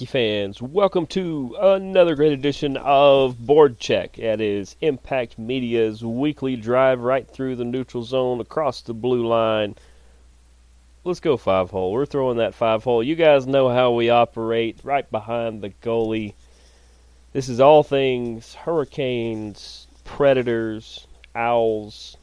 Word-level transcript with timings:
Hockey 0.00 0.06
fans, 0.06 0.62
welcome 0.62 1.06
to 1.08 1.54
another 1.60 2.14
great 2.14 2.32
edition 2.32 2.78
of 2.78 3.38
Board 3.38 3.78
Check. 3.78 4.14
That 4.14 4.40
is 4.40 4.74
Impact 4.80 5.38
Media's 5.38 6.02
weekly 6.02 6.56
drive 6.56 7.00
right 7.00 7.28
through 7.28 7.56
the 7.56 7.66
neutral 7.66 8.02
zone 8.02 8.40
across 8.40 8.80
the 8.80 8.94
blue 8.94 9.26
line. 9.26 9.74
Let's 11.04 11.20
go 11.20 11.36
five 11.36 11.68
hole. 11.70 11.92
We're 11.92 12.06
throwing 12.06 12.38
that 12.38 12.54
five 12.54 12.82
hole. 12.82 13.02
You 13.02 13.14
guys 13.14 13.46
know 13.46 13.68
how 13.68 13.92
we 13.92 14.08
operate 14.08 14.78
right 14.82 15.10
behind 15.10 15.60
the 15.60 15.68
goalie. 15.68 16.32
This 17.34 17.50
is 17.50 17.60
all 17.60 17.82
things 17.82 18.54
hurricanes, 18.54 19.86
predators, 20.04 21.06
owls, 21.34 22.16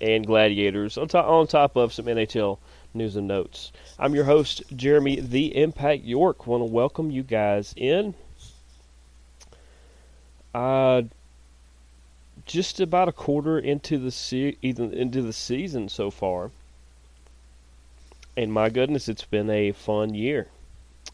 and 0.00 0.26
gladiators 0.26 0.96
on 0.96 1.08
top, 1.08 1.26
on 1.26 1.46
top 1.48 1.76
of 1.76 1.92
some 1.92 2.06
NHL 2.06 2.56
news 2.94 3.16
and 3.16 3.26
notes. 3.28 3.72
I'm 3.98 4.14
your 4.14 4.24
host, 4.24 4.62
Jeremy 4.74 5.20
the 5.20 5.56
Impact 5.56 6.04
York. 6.04 6.46
Want 6.46 6.60
to 6.60 6.66
welcome 6.66 7.10
you 7.10 7.22
guys 7.22 7.74
in. 7.76 8.14
Uh, 10.54 11.02
just 12.44 12.80
about 12.80 13.08
a 13.08 13.12
quarter 13.12 13.58
into 13.58 13.98
the 13.98 14.10
se- 14.10 14.58
into 14.62 15.22
the 15.22 15.32
season 15.32 15.88
so 15.88 16.10
far, 16.10 16.50
and 18.36 18.52
my 18.52 18.68
goodness, 18.68 19.08
it's 19.08 19.24
been 19.24 19.50
a 19.50 19.72
fun 19.72 20.14
year. 20.14 20.48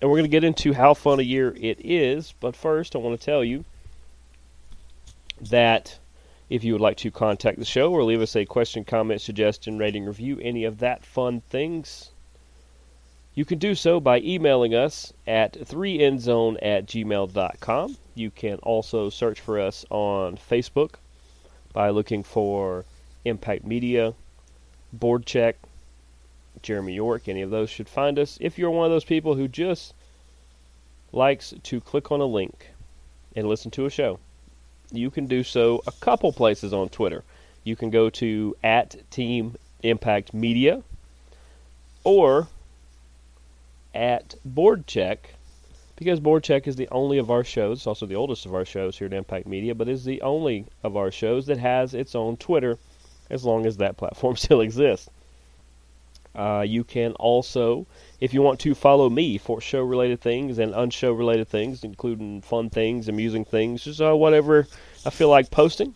And 0.01 0.11
we're 0.11 0.19
going 0.19 0.31
to 0.31 0.35
get 0.37 0.45
into 0.45 0.75
how 0.75 0.95
fun 0.95 1.19
a 1.19 1.23
year 1.23 1.57
it 1.59 1.79
is. 1.81 2.33
But 2.39 2.55
first, 2.55 2.95
I 2.95 2.99
want 2.99 3.19
to 3.19 3.25
tell 3.25 3.43
you 3.43 3.65
that 5.41 5.99
if 6.51 6.65
you 6.65 6.73
would 6.73 6.81
like 6.81 6.97
to 6.99 7.11
contact 7.11 7.59
the 7.59 7.65
show 7.65 7.93
or 7.93 8.05
leave 8.05 8.21
us 8.21 8.35
a 8.35 8.45
question, 8.45 8.85
comment, 8.85 9.21
suggestion, 9.21 9.79
rating, 9.79 10.05
review, 10.05 10.39
any 10.41 10.65
of 10.65 10.79
that 10.79 11.05
fun 11.05 11.41
things, 11.43 12.11
you 13.35 13.45
can 13.45 13.59
do 13.59 13.75
so 13.75 14.01
by 14.01 14.21
emailing 14.21 14.75
us 14.75 15.13
at 15.27 15.53
3endzone 15.53 16.57
at 16.61 16.87
gmail.com. 16.87 17.97
You 18.15 18.31
can 18.31 18.59
also 18.59 19.11
search 19.11 19.41
for 19.41 19.61
us 19.61 19.85
on 19.91 20.37
Facebook 20.37 20.95
by 21.73 21.91
looking 21.91 22.23
for 22.23 22.85
Impact 23.25 23.65
Media, 23.65 24.15
Board 24.93 25.27
Check, 25.27 25.57
Jeremy 26.63 26.95
York. 26.95 27.29
Any 27.29 27.43
of 27.43 27.51
those 27.51 27.71
should 27.71 27.89
find 27.89 28.19
us. 28.19 28.39
If 28.41 28.59
you're 28.59 28.71
one 28.71 28.87
of 28.87 28.91
those 28.91 29.05
people 29.05 29.35
who 29.37 29.47
just 29.47 29.95
likes 31.13 31.55
to 31.63 31.81
click 31.81 32.11
on 32.11 32.21
a 32.21 32.27
link 32.27 32.71
and 33.37 33.47
listen 33.47 33.71
to 33.73 33.87
a 33.87 33.91
show, 33.91 34.19
you 34.93 35.11
can 35.11 35.27
do 35.27 35.43
so 35.43 35.83
a 35.87 35.93
couple 35.93 36.33
places 36.33 36.73
on 36.73 36.89
Twitter. 36.89 37.25
You 37.65 37.77
can 37.77 37.91
go 37.91 38.11
to 38.11 38.57
at 38.63 39.11
Team 39.11 39.57
Impact 39.83 40.33
Media 40.33 40.83
or 42.05 42.49
at 43.95 44.35
Board 44.45 44.87
Check 44.87 45.35
because 45.99 46.21
Board 46.21 46.45
Check 46.45 46.69
is 46.69 46.77
the 46.77 46.89
only 46.93 47.19
of 47.19 47.29
our 47.29 47.43
shows, 47.43 47.79
it's 47.79 47.87
also 47.89 48.07
the 48.07 48.15
oldest 48.15 48.47
of 48.47 48.55
our 48.55 48.65
shows 48.65 48.97
here 48.97 49.07
at 49.07 49.13
Impact 49.13 49.49
Media, 49.49 49.75
but 49.75 49.89
is 49.89 50.05
the 50.05 50.23
only 50.23 50.65
of 50.85 50.97
our 50.97 51.11
shows 51.11 51.47
that 51.47 51.59
has 51.59 51.93
its 51.93 52.15
own 52.15 52.37
Twitter 52.37 52.79
as 53.31 53.45
long 53.45 53.67
as 53.67 53.79
that 53.79 53.97
platform 53.97 54.37
still 54.37 54.61
exists. 54.61 55.11
Uh, 56.37 56.65
you 56.67 56.85
can 56.85 57.13
also, 57.15 57.85
if 58.21 58.35
you 58.35 58.43
want 58.43 58.59
to 58.61 58.75
follow 58.75 59.09
me 59.09 59.39
for 59.39 59.61
show 59.61 59.83
related 59.83 60.21
things 60.21 60.59
and 60.59 60.75
unshow 60.75 61.13
related 61.13 61.49
things, 61.49 61.85
including 61.85 62.43
fun 62.43 62.69
things, 62.69 63.09
amusing 63.09 63.45
things, 63.45 63.85
just 63.85 64.01
uh, 64.01 64.15
whatever 64.15 64.67
I 65.07 65.11
feel 65.11 65.29
like 65.29 65.51
posting, 65.51 65.95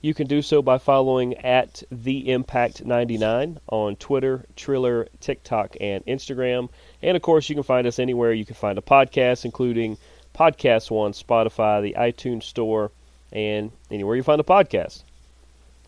you 0.00 0.14
can 0.14 0.26
do 0.26 0.42
so 0.42 0.60
by 0.60 0.78
following 0.78 1.34
at 1.38 1.84
the 1.92 2.28
Impact 2.30 2.84
99 2.84 3.60
on 3.68 3.94
Twitter, 3.96 4.44
Triller, 4.56 5.06
TikTok, 5.20 5.76
and 5.80 6.04
Instagram. 6.06 6.68
And 7.00 7.16
of 7.16 7.22
course, 7.22 7.48
you 7.48 7.54
can 7.54 7.62
find 7.62 7.86
us 7.86 8.00
anywhere 8.00 8.32
you 8.32 8.44
can 8.44 8.56
find 8.56 8.76
a 8.78 8.82
podcast, 8.82 9.44
including 9.44 9.96
Podcast 10.34 10.90
One, 10.90 11.12
Spotify, 11.12 11.80
the 11.80 11.94
iTunes 11.96 12.42
Store, 12.42 12.90
and 13.30 13.70
anywhere 13.92 14.16
you 14.16 14.24
find 14.24 14.40
a 14.40 14.44
podcast. 14.44 15.04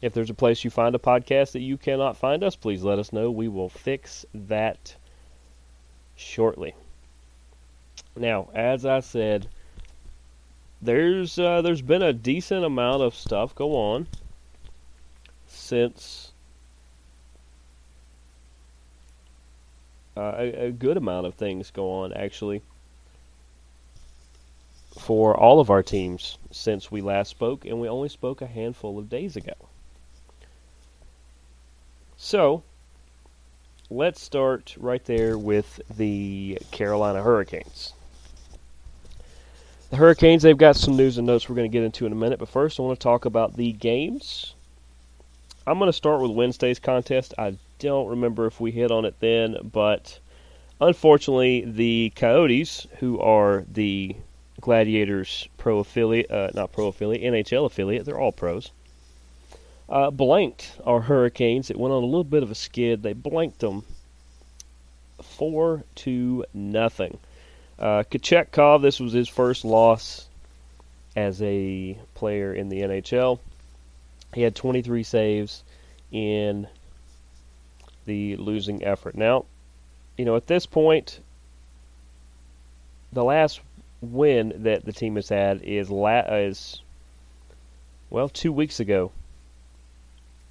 If 0.00 0.12
there's 0.12 0.30
a 0.30 0.34
place 0.34 0.62
you 0.62 0.70
find 0.70 0.94
a 0.94 0.98
podcast 0.98 1.52
that 1.52 1.60
you 1.60 1.76
cannot 1.76 2.16
find 2.16 2.44
us, 2.44 2.54
please 2.54 2.84
let 2.84 3.00
us 3.00 3.12
know. 3.12 3.32
We 3.32 3.48
will 3.48 3.68
fix 3.68 4.24
that 4.34 4.94
shortly. 6.16 6.74
Now, 8.16 8.48
as 8.54 8.86
I 8.86 9.00
said, 9.00 9.48
there's 10.80 11.38
uh, 11.38 11.62
there's 11.62 11.82
been 11.82 12.02
a 12.02 12.12
decent 12.12 12.64
amount 12.64 13.02
of 13.02 13.14
stuff 13.14 13.54
go 13.54 13.74
on 13.76 14.06
since 15.46 16.32
uh, 20.16 20.34
a, 20.36 20.66
a 20.66 20.70
good 20.70 20.96
amount 20.96 21.26
of 21.26 21.34
things 21.34 21.70
go 21.70 21.90
on 21.90 22.12
actually 22.12 22.62
for 24.98 25.36
all 25.36 25.58
of 25.58 25.70
our 25.70 25.82
teams 25.82 26.38
since 26.50 26.90
we 26.90 27.00
last 27.00 27.30
spoke, 27.30 27.64
and 27.64 27.80
we 27.80 27.88
only 27.88 28.08
spoke 28.08 28.40
a 28.40 28.46
handful 28.46 28.98
of 28.98 29.08
days 29.08 29.36
ago. 29.36 29.54
So, 32.16 32.62
let's 33.90 34.20
start 34.20 34.74
right 34.78 35.04
there 35.04 35.36
with 35.36 35.80
the 35.96 36.58
Carolina 36.70 37.22
Hurricanes. 37.22 37.92
The 39.90 39.96
Hurricanes, 39.96 40.42
they've 40.42 40.56
got 40.56 40.76
some 40.76 40.96
news 40.96 41.18
and 41.18 41.26
notes 41.26 41.48
we're 41.48 41.56
going 41.56 41.70
to 41.70 41.72
get 41.72 41.84
into 41.84 42.06
in 42.06 42.12
a 42.12 42.16
minute, 42.16 42.38
but 42.38 42.48
first 42.48 42.80
I 42.80 42.82
want 42.82 42.98
to 42.98 43.02
talk 43.02 43.24
about 43.24 43.56
the 43.56 43.72
games. 43.72 44.54
I'm 45.66 45.78
going 45.78 45.88
to 45.88 45.92
start 45.92 46.20
with 46.20 46.30
Wednesday's 46.30 46.78
contest. 46.78 47.34
I 47.38 47.56
don't 47.78 48.08
remember 48.08 48.46
if 48.46 48.60
we 48.60 48.70
hit 48.70 48.90
on 48.90 49.04
it 49.04 49.20
then, 49.20 49.56
but 49.72 50.18
unfortunately, 50.80 51.64
the 51.66 52.12
Coyotes, 52.16 52.86
who 52.98 53.20
are 53.20 53.64
the 53.70 54.16
Gladiators 54.60 55.46
pro 55.58 55.80
affiliate, 55.80 56.30
uh, 56.30 56.50
not 56.54 56.72
pro 56.72 56.88
affiliate, 56.88 57.22
NHL 57.22 57.66
affiliate, 57.66 58.06
they're 58.06 58.18
all 58.18 58.32
pros 58.32 58.72
uh, 59.88 60.10
blanked 60.10 60.78
our 60.84 61.00
Hurricanes. 61.00 61.70
It 61.70 61.78
went 61.78 61.92
on 61.92 62.02
a 62.02 62.06
little 62.06 62.24
bit 62.24 62.42
of 62.42 62.50
a 62.50 62.54
skid. 62.54 63.02
They 63.02 63.12
blanked 63.12 63.60
them 63.60 63.84
four 65.22 65.84
to 65.96 66.44
nothing. 66.54 67.18
Uh, 67.78 68.04
Kochetkov, 68.10 68.82
this 68.82 69.00
was 69.00 69.12
his 69.12 69.28
first 69.28 69.64
loss 69.64 70.28
as 71.16 71.40
a 71.42 71.98
player 72.14 72.52
in 72.52 72.68
the 72.68 72.80
NHL. 72.80 73.38
He 74.32 74.42
had 74.42 74.54
23 74.54 75.02
saves 75.02 75.62
in 76.10 76.66
the 78.06 78.36
losing 78.36 78.84
effort. 78.84 79.14
Now, 79.14 79.44
you 80.16 80.24
know, 80.24 80.36
at 80.36 80.46
this 80.46 80.66
point, 80.66 81.20
the 83.12 83.24
last 83.24 83.60
win 84.00 84.52
that 84.64 84.84
the 84.84 84.92
team 84.92 85.16
has 85.16 85.28
had 85.28 85.62
is 85.62 85.90
la- 85.90 86.34
is 86.34 86.80
well 88.10 88.28
two 88.28 88.52
weeks 88.52 88.80
ago 88.80 89.12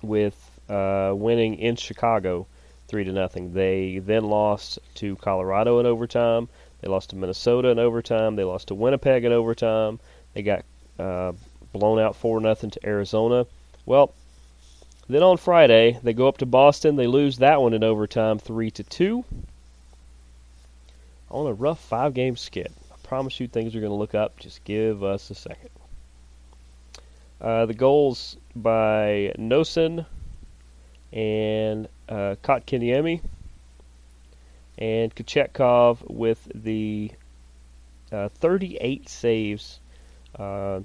with 0.03 0.35
uh, 0.69 1.13
winning 1.15 1.55
in 1.55 1.75
Chicago 1.75 2.45
three 2.87 3.03
to 3.05 3.11
nothing. 3.11 3.53
They 3.53 3.99
then 3.99 4.25
lost 4.25 4.77
to 4.95 5.15
Colorado 5.15 5.79
in 5.79 5.85
overtime. 5.85 6.47
They 6.81 6.89
lost 6.89 7.09
to 7.11 7.15
Minnesota 7.15 7.69
in 7.69 7.79
overtime. 7.79 8.35
They 8.35 8.43
lost 8.43 8.67
to 8.67 8.75
Winnipeg 8.75 9.25
in 9.25 9.31
overtime. 9.31 9.99
They 10.33 10.43
got 10.43 10.65
uh, 10.99 11.31
blown 11.71 11.99
out 11.99 12.15
four 12.15 12.39
nothing 12.39 12.69
to 12.71 12.85
Arizona. 12.85 13.47
Well, 13.85 14.13
then 15.07 15.23
on 15.23 15.37
Friday 15.37 15.99
they 16.03 16.13
go 16.13 16.27
up 16.27 16.37
to 16.39 16.45
Boston. 16.45 16.95
They 16.95 17.07
lose 17.07 17.37
that 17.39 17.61
one 17.61 17.73
in 17.73 17.83
overtime, 17.83 18.37
three 18.37 18.69
to 18.71 18.83
two. 18.83 19.25
On 21.31 21.47
a 21.47 21.53
rough 21.53 21.79
five-game 21.79 22.37
skid. 22.37 22.71
I 22.91 23.07
promise 23.07 23.39
you, 23.39 23.47
things 23.47 23.75
are 23.75 23.79
going 23.79 23.91
to 23.91 23.97
look 23.97 24.13
up. 24.13 24.37
Just 24.39 24.63
give 24.63 25.03
us 25.03 25.31
a 25.31 25.35
second. 25.35 25.69
Uh, 27.41 27.65
the 27.65 27.73
goals 27.73 28.37
by 28.55 29.33
Noesen 29.37 30.05
and 31.11 31.87
uh, 32.09 32.35
Kotkaniemi 32.43 33.21
and 34.77 35.13
Kochetkov 35.13 36.09
with 36.09 36.47
the 36.53 37.11
uh, 38.11 38.29
38 38.29 39.09
saves. 39.09 39.79
Uh, 40.37 40.81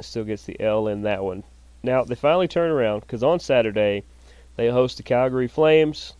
still 0.00 0.24
gets 0.24 0.44
the 0.44 0.60
L 0.60 0.88
in 0.88 1.02
that 1.02 1.22
one. 1.22 1.42
Now 1.82 2.04
they 2.04 2.14
finally 2.14 2.48
turn 2.48 2.70
around 2.70 3.00
because 3.00 3.22
on 3.22 3.40
Saturday 3.40 4.04
they 4.56 4.68
host 4.68 4.96
the 4.96 5.02
Calgary 5.02 5.48
Flames. 5.48 6.14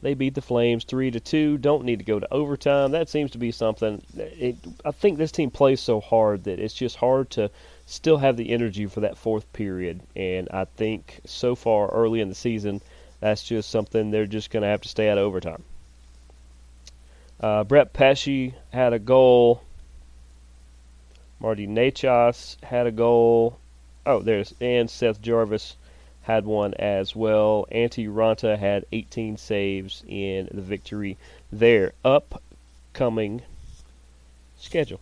They 0.00 0.14
beat 0.14 0.34
the 0.34 0.42
Flames 0.42 0.84
three 0.84 1.10
to 1.10 1.20
two. 1.20 1.58
Don't 1.58 1.84
need 1.84 1.98
to 1.98 2.04
go 2.04 2.20
to 2.20 2.32
overtime. 2.32 2.92
That 2.92 3.08
seems 3.08 3.32
to 3.32 3.38
be 3.38 3.50
something. 3.50 4.02
It, 4.16 4.56
I 4.84 4.92
think 4.92 5.18
this 5.18 5.32
team 5.32 5.50
plays 5.50 5.80
so 5.80 6.00
hard 6.00 6.44
that 6.44 6.60
it's 6.60 6.74
just 6.74 6.96
hard 6.96 7.30
to 7.30 7.50
still 7.88 8.18
have 8.18 8.36
the 8.36 8.50
energy 8.50 8.86
for 8.86 9.00
that 9.00 9.16
fourth 9.16 9.50
period. 9.54 10.00
And 10.14 10.48
I 10.52 10.66
think 10.66 11.20
so 11.24 11.54
far 11.54 11.88
early 11.88 12.20
in 12.20 12.28
the 12.28 12.34
season, 12.34 12.82
that's 13.20 13.42
just 13.42 13.70
something 13.70 14.10
they're 14.10 14.26
just 14.26 14.50
going 14.50 14.62
to 14.62 14.68
have 14.68 14.82
to 14.82 14.88
stay 14.88 15.08
out 15.08 15.18
of 15.18 15.24
overtime. 15.24 15.64
Uh, 17.40 17.64
Brett 17.64 17.92
Pesce 17.94 18.52
had 18.72 18.92
a 18.92 18.98
goal. 18.98 19.62
Martin 21.40 21.74
Necas 21.74 22.62
had 22.62 22.86
a 22.86 22.92
goal. 22.92 23.58
Oh, 24.04 24.20
there's 24.20 24.54
and 24.60 24.90
Seth 24.90 25.22
Jarvis 25.22 25.76
had 26.22 26.44
one 26.44 26.74
as 26.74 27.16
well. 27.16 27.66
Antti 27.72 28.06
Raanta 28.06 28.58
had 28.58 28.84
18 28.92 29.38
saves 29.38 30.02
in 30.06 30.48
the 30.52 30.60
victory 30.60 31.16
there. 31.50 31.92
Upcoming 32.04 33.42
schedule. 34.58 35.00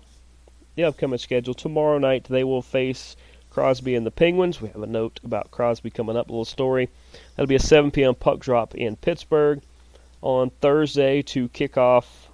The 0.76 0.84
upcoming 0.84 1.18
schedule 1.18 1.54
tomorrow 1.54 1.96
night 1.96 2.24
they 2.24 2.44
will 2.44 2.60
face 2.60 3.16
Crosby 3.48 3.94
and 3.94 4.04
the 4.04 4.10
Penguins. 4.10 4.60
We 4.60 4.68
have 4.68 4.82
a 4.82 4.86
note 4.86 5.20
about 5.24 5.50
Crosby 5.50 5.88
coming 5.88 6.18
up, 6.18 6.28
a 6.28 6.32
little 6.32 6.44
story. 6.44 6.90
That'll 7.34 7.48
be 7.48 7.54
a 7.54 7.58
7 7.58 7.90
p.m. 7.90 8.14
puck 8.14 8.40
drop 8.40 8.74
in 8.74 8.96
Pittsburgh. 8.96 9.62
On 10.20 10.50
Thursday 10.50 11.22
to 11.22 11.48
kick 11.48 11.78
off 11.78 12.28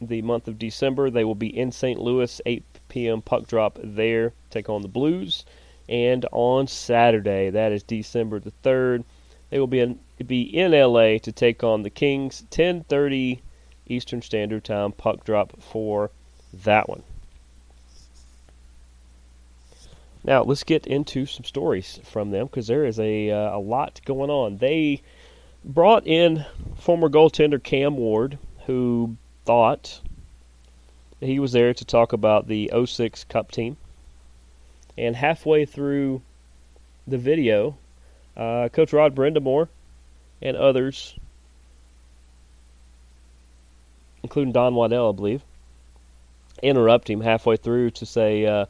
the 0.00 0.20
month 0.22 0.48
of 0.48 0.58
December, 0.58 1.10
they 1.10 1.22
will 1.22 1.36
be 1.36 1.56
in 1.56 1.70
St. 1.70 2.00
Louis, 2.00 2.40
8 2.44 2.64
p.m. 2.88 3.22
puck 3.22 3.46
drop 3.46 3.78
there, 3.80 4.32
take 4.50 4.68
on 4.68 4.82
the 4.82 4.88
Blues. 4.88 5.44
And 5.88 6.26
on 6.32 6.66
Saturday, 6.66 7.50
that 7.50 7.70
is 7.70 7.84
December 7.84 8.40
the 8.40 8.52
3rd, 8.64 9.04
they 9.50 9.60
will 9.60 9.68
be 9.68 9.78
in, 9.78 10.00
be 10.26 10.42
in 10.42 10.72
LA 10.72 11.18
to 11.18 11.30
take 11.30 11.62
on 11.62 11.84
the 11.84 11.90
Kings, 11.90 12.42
10:30 12.50 13.42
Eastern 13.86 14.22
Standard 14.22 14.64
Time 14.64 14.90
puck 14.90 15.24
drop 15.24 15.62
for 15.62 16.10
that 16.52 16.88
one. 16.88 17.04
Now 20.26 20.42
let's 20.42 20.64
get 20.64 20.88
into 20.88 21.24
some 21.24 21.44
stories 21.44 22.00
from 22.02 22.32
them 22.32 22.46
because 22.46 22.66
there 22.66 22.84
is 22.84 22.98
a 22.98 23.30
uh, 23.30 23.56
a 23.56 23.60
lot 23.60 24.00
going 24.04 24.28
on. 24.28 24.56
They 24.58 25.02
brought 25.64 26.04
in 26.04 26.44
former 26.74 27.08
goaltender 27.08 27.62
Cam 27.62 27.96
Ward, 27.96 28.36
who 28.66 29.16
thought 29.44 30.00
he 31.20 31.38
was 31.38 31.52
there 31.52 31.72
to 31.72 31.84
talk 31.84 32.12
about 32.12 32.48
the 32.48 32.70
06 32.84 33.24
Cup 33.24 33.52
team. 33.52 33.76
And 34.98 35.14
halfway 35.14 35.64
through 35.64 36.22
the 37.06 37.18
video, 37.18 37.76
uh, 38.36 38.68
Coach 38.72 38.92
Rod 38.92 39.14
Brind'Amour 39.14 39.68
and 40.42 40.56
others, 40.56 41.14
including 44.22 44.52
Don 44.52 44.74
Waddell, 44.74 45.10
I 45.10 45.16
believe, 45.16 45.42
interrupt 46.62 47.08
him 47.08 47.20
halfway 47.20 47.56
through 47.56 47.90
to 47.90 48.06
say, 48.06 48.46
uh, 48.46 48.66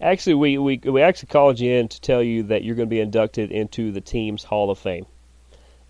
Actually, 0.00 0.34
we, 0.34 0.56
we, 0.56 0.78
we 0.78 1.02
actually 1.02 1.28
called 1.28 1.60
you 1.60 1.72
in 1.72 1.88
to 1.88 2.00
tell 2.00 2.22
you 2.22 2.44
that 2.44 2.64
you're 2.64 2.74
going 2.74 2.88
to 2.88 2.90
be 2.90 3.00
inducted 3.00 3.52
into 3.52 3.92
the 3.92 4.00
team's 4.00 4.42
Hall 4.42 4.70
of 4.70 4.78
Fame. 4.78 5.04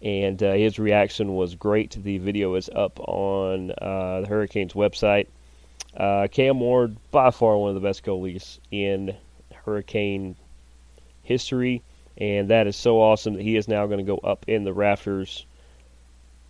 And 0.02 0.42
uh, 0.42 0.52
his 0.52 0.78
reaction 0.78 1.34
was 1.34 1.54
great. 1.54 1.96
The 2.02 2.18
video 2.18 2.54
is 2.54 2.68
up 2.74 2.98
on 3.00 3.70
uh, 3.70 4.22
the 4.22 4.26
Hurricanes 4.26 4.72
website. 4.72 5.28
Uh, 5.96 6.26
Cam 6.30 6.58
Ward, 6.58 6.96
by 7.10 7.30
far 7.30 7.56
one 7.56 7.68
of 7.68 7.74
the 7.74 7.86
best 7.86 8.04
goalies 8.04 8.58
in 8.70 9.14
Hurricane 9.64 10.34
history. 11.22 11.82
And 12.16 12.48
that 12.48 12.66
is 12.66 12.76
so 12.76 13.00
awesome 13.00 13.34
that 13.34 13.42
he 13.42 13.56
is 13.56 13.68
now 13.68 13.86
going 13.86 13.98
to 13.98 14.04
go 14.04 14.18
up 14.18 14.44
in 14.48 14.64
the 14.64 14.72
rafters 14.72 15.46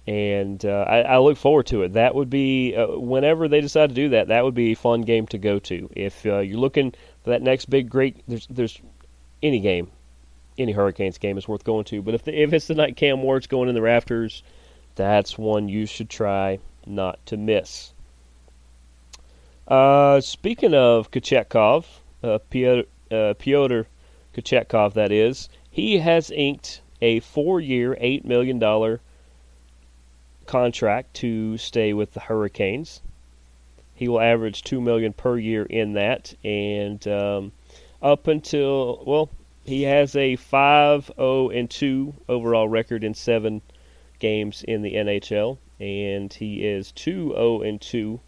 and 0.06 0.64
uh, 0.64 0.84
I, 0.88 1.00
I, 1.02 1.18
look 1.18 1.36
forward 1.36 1.66
to 1.66 1.82
it. 1.82 1.92
That 1.92 2.14
would 2.14 2.30
be 2.30 2.74
uh, 2.74 2.98
whenever 2.98 3.48
they 3.48 3.60
decide 3.60 3.90
to 3.90 3.94
do 3.94 4.08
that. 4.10 4.28
That 4.28 4.44
would 4.44 4.54
be 4.54 4.72
a 4.72 4.74
fun 4.74 5.02
game 5.02 5.26
to 5.28 5.38
go 5.38 5.58
to. 5.60 5.88
If 5.94 6.24
uh, 6.24 6.38
you're 6.38 6.58
looking 6.58 6.94
that 7.25 7.43
next 7.43 7.67
big 7.67 7.88
great, 7.88 8.22
there's 8.26 8.46
there's 8.49 8.78
any 9.43 9.61
game, 9.61 9.90
any 10.58 10.72
Hurricanes 10.72 11.19
game 11.19 11.38
is 11.38 11.49
worth 11.49 11.64
going 11.64 11.84
to. 11.87 12.02
But 12.02 12.14
if 12.14 12.25
the, 12.25 12.43
if 12.43 12.52
it's 12.52 12.67
the 12.67 12.75
night 12.75 12.96
Cam 12.96 13.22
Ward's 13.22 13.46
going 13.46 13.69
in 13.69 13.75
the 13.75 13.82
rafters, 13.82 14.43
that's 14.94 15.38
one 15.38 15.69
you 15.69 15.87
should 15.87 16.11
try 16.11 16.58
not 16.87 17.25
to 17.26 17.37
miss. 17.37 17.93
Uh, 19.69 20.20
speaking 20.20 20.75
of 20.75 21.11
Kochetkov, 21.11 21.84
uh, 22.22 22.38
Piotr, 22.50 22.88
uh, 23.11 23.34
Pyotr 23.34 23.87
Kochetkov, 24.34 24.94
that 24.94 25.12
is, 25.12 25.49
he 25.70 25.99
has 25.99 26.31
inked 26.31 26.81
a 27.00 27.20
four-year, 27.20 27.96
eight 28.00 28.25
million 28.25 28.58
dollar 28.58 29.00
contract 30.46 31.14
to 31.14 31.56
stay 31.56 31.93
with 31.93 32.12
the 32.12 32.20
Hurricanes. 32.20 33.00
He 34.00 34.08
will 34.08 34.23
average 34.23 34.62
two 34.62 34.81
million 34.81 35.12
per 35.12 35.37
year 35.37 35.64
in 35.64 35.93
that, 35.93 36.32
and 36.43 37.06
um, 37.06 37.52
up 38.00 38.29
until 38.29 39.02
well, 39.06 39.29
he 39.62 39.82
has 39.82 40.17
a 40.17 40.38
5-0 40.38 41.55
and 41.55 41.69
2 41.69 42.14
overall 42.26 42.67
record 42.67 43.05
in 43.05 43.12
seven 43.12 43.61
games 44.19 44.64
in 44.67 44.81
the 44.81 44.94
NHL, 44.94 45.58
and 45.79 46.32
he 46.32 46.67
is 46.67 46.93
2-0 46.93 47.69
and 47.69 47.79
2 47.79 48.20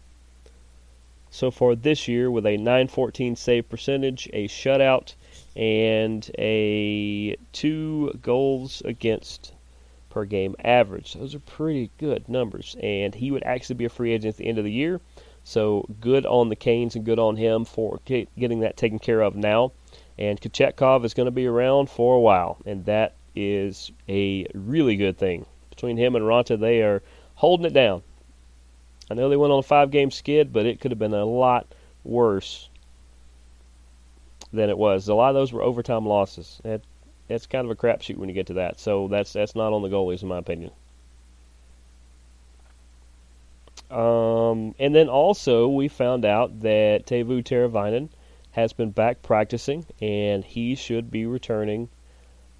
so 1.31 1.49
far 1.49 1.73
this 1.73 2.07
year 2.07 2.29
with 2.29 2.45
a 2.45 2.55
914 2.55 3.35
save 3.35 3.67
percentage, 3.67 4.29
a 4.31 4.47
shutout, 4.47 5.15
and 5.55 6.29
a 6.37 7.35
two 7.51 8.13
goals 8.21 8.83
against 8.85 9.53
per 10.11 10.23
game 10.25 10.55
average. 10.63 11.13
Those 11.15 11.33
are 11.33 11.39
pretty 11.39 11.89
good 11.97 12.29
numbers. 12.29 12.75
And 12.79 13.15
he 13.15 13.31
would 13.31 13.43
actually 13.43 13.77
be 13.77 13.85
a 13.85 13.89
free 13.89 14.13
agent 14.13 14.35
at 14.35 14.37
the 14.37 14.45
end 14.45 14.59
of 14.59 14.65
the 14.65 14.71
year. 14.71 15.01
So 15.43 15.85
good 15.99 16.25
on 16.25 16.49
the 16.49 16.55
Canes 16.55 16.95
and 16.95 17.05
good 17.05 17.19
on 17.19 17.35
him 17.35 17.65
for 17.65 17.99
getting 18.05 18.61
that 18.61 18.77
taken 18.77 18.99
care 18.99 19.21
of 19.21 19.35
now. 19.35 19.71
And 20.17 20.39
Kochetkov 20.39 21.03
is 21.05 21.13
going 21.13 21.25
to 21.25 21.31
be 21.31 21.47
around 21.47 21.89
for 21.89 22.15
a 22.15 22.19
while, 22.19 22.59
and 22.65 22.85
that 22.85 23.15
is 23.35 23.91
a 24.07 24.45
really 24.53 24.95
good 24.95 25.17
thing. 25.17 25.45
Between 25.69 25.97
him 25.97 26.15
and 26.15 26.23
Raanta, 26.23 26.59
they 26.59 26.81
are 26.81 27.01
holding 27.35 27.65
it 27.65 27.73
down. 27.73 28.03
I 29.09 29.15
know 29.15 29.27
they 29.27 29.37
went 29.37 29.51
on 29.51 29.59
a 29.59 29.63
five 29.63 29.91
game 29.91 30.11
skid, 30.11 30.53
but 30.53 30.65
it 30.65 30.79
could 30.79 30.91
have 30.91 30.99
been 30.99 31.13
a 31.13 31.25
lot 31.25 31.67
worse 32.03 32.69
than 34.51 34.69
it 34.69 34.77
was. 34.77 35.07
A 35.07 35.15
lot 35.15 35.29
of 35.29 35.35
those 35.35 35.51
were 35.51 35.63
overtime 35.63 36.05
losses 36.05 36.61
That's 37.27 37.47
kind 37.47 37.65
of 37.65 37.71
a 37.71 37.75
crapshoot 37.75 38.17
when 38.17 38.29
you 38.29 38.35
get 38.35 38.47
to 38.47 38.53
that. 38.53 38.79
So 38.79 39.07
that's 39.07 39.33
that's 39.33 39.55
not 39.55 39.73
on 39.73 39.81
the 39.81 39.89
goalies, 39.89 40.21
in 40.21 40.29
my 40.29 40.37
opinion. 40.37 40.71
Um, 43.93 44.73
and 44.79 44.95
then 44.95 45.07
also 45.07 45.67
we 45.67 45.87
found 45.87 46.25
out 46.25 46.61
that 46.61 47.05
Teuvo 47.05 47.43
Teravainen 47.43 48.09
has 48.51 48.73
been 48.73 48.89
back 48.89 49.21
practicing, 49.21 49.85
and 50.01 50.43
he 50.43 50.73
should 50.73 51.11
be 51.11 51.27
returning 51.27 51.89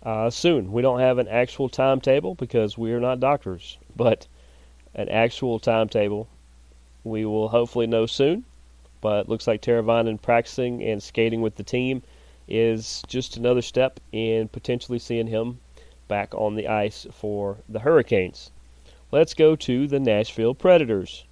uh, 0.04 0.30
soon. 0.30 0.72
We 0.72 0.84
don't 0.84 1.00
have 1.00 1.18
an 1.18 1.28
actual 1.28 1.70
timetable 1.70 2.36
because 2.36 2.78
we 2.78 2.94
are 2.94 3.00
not 3.00 3.20
doctors, 3.20 3.80
but 3.96 4.28
an 4.94 5.10
actual 5.10 5.60
timetable 5.60 6.28
we 7.04 7.26
will 7.26 7.50
hopefully 7.50 7.88
know 7.88 8.06
soon. 8.06 8.46
But 9.02 9.26
it 9.26 9.30
looks 9.30 9.48
like 9.48 9.62
Teravainen 9.62 10.22
practicing 10.22 10.84
and 10.84 11.02
skating 11.02 11.42
with 11.42 11.56
the 11.56 11.64
team 11.64 12.04
is 12.48 13.02
just 13.08 13.38
another 13.38 13.62
step 13.62 14.00
in 14.12 14.50
potentially 14.50 15.00
seeing 15.00 15.28
him 15.28 15.60
back 16.08 16.34
on 16.36 16.56
the 16.56 16.68
ice 16.68 17.08
for 17.12 17.58
the 17.68 17.80
Hurricanes. 17.80 18.52
Let's 19.14 19.36
go 19.36 19.56
to 19.56 19.86
the 19.86 20.00
Nashville 20.00 20.56
Predators. 20.56 21.26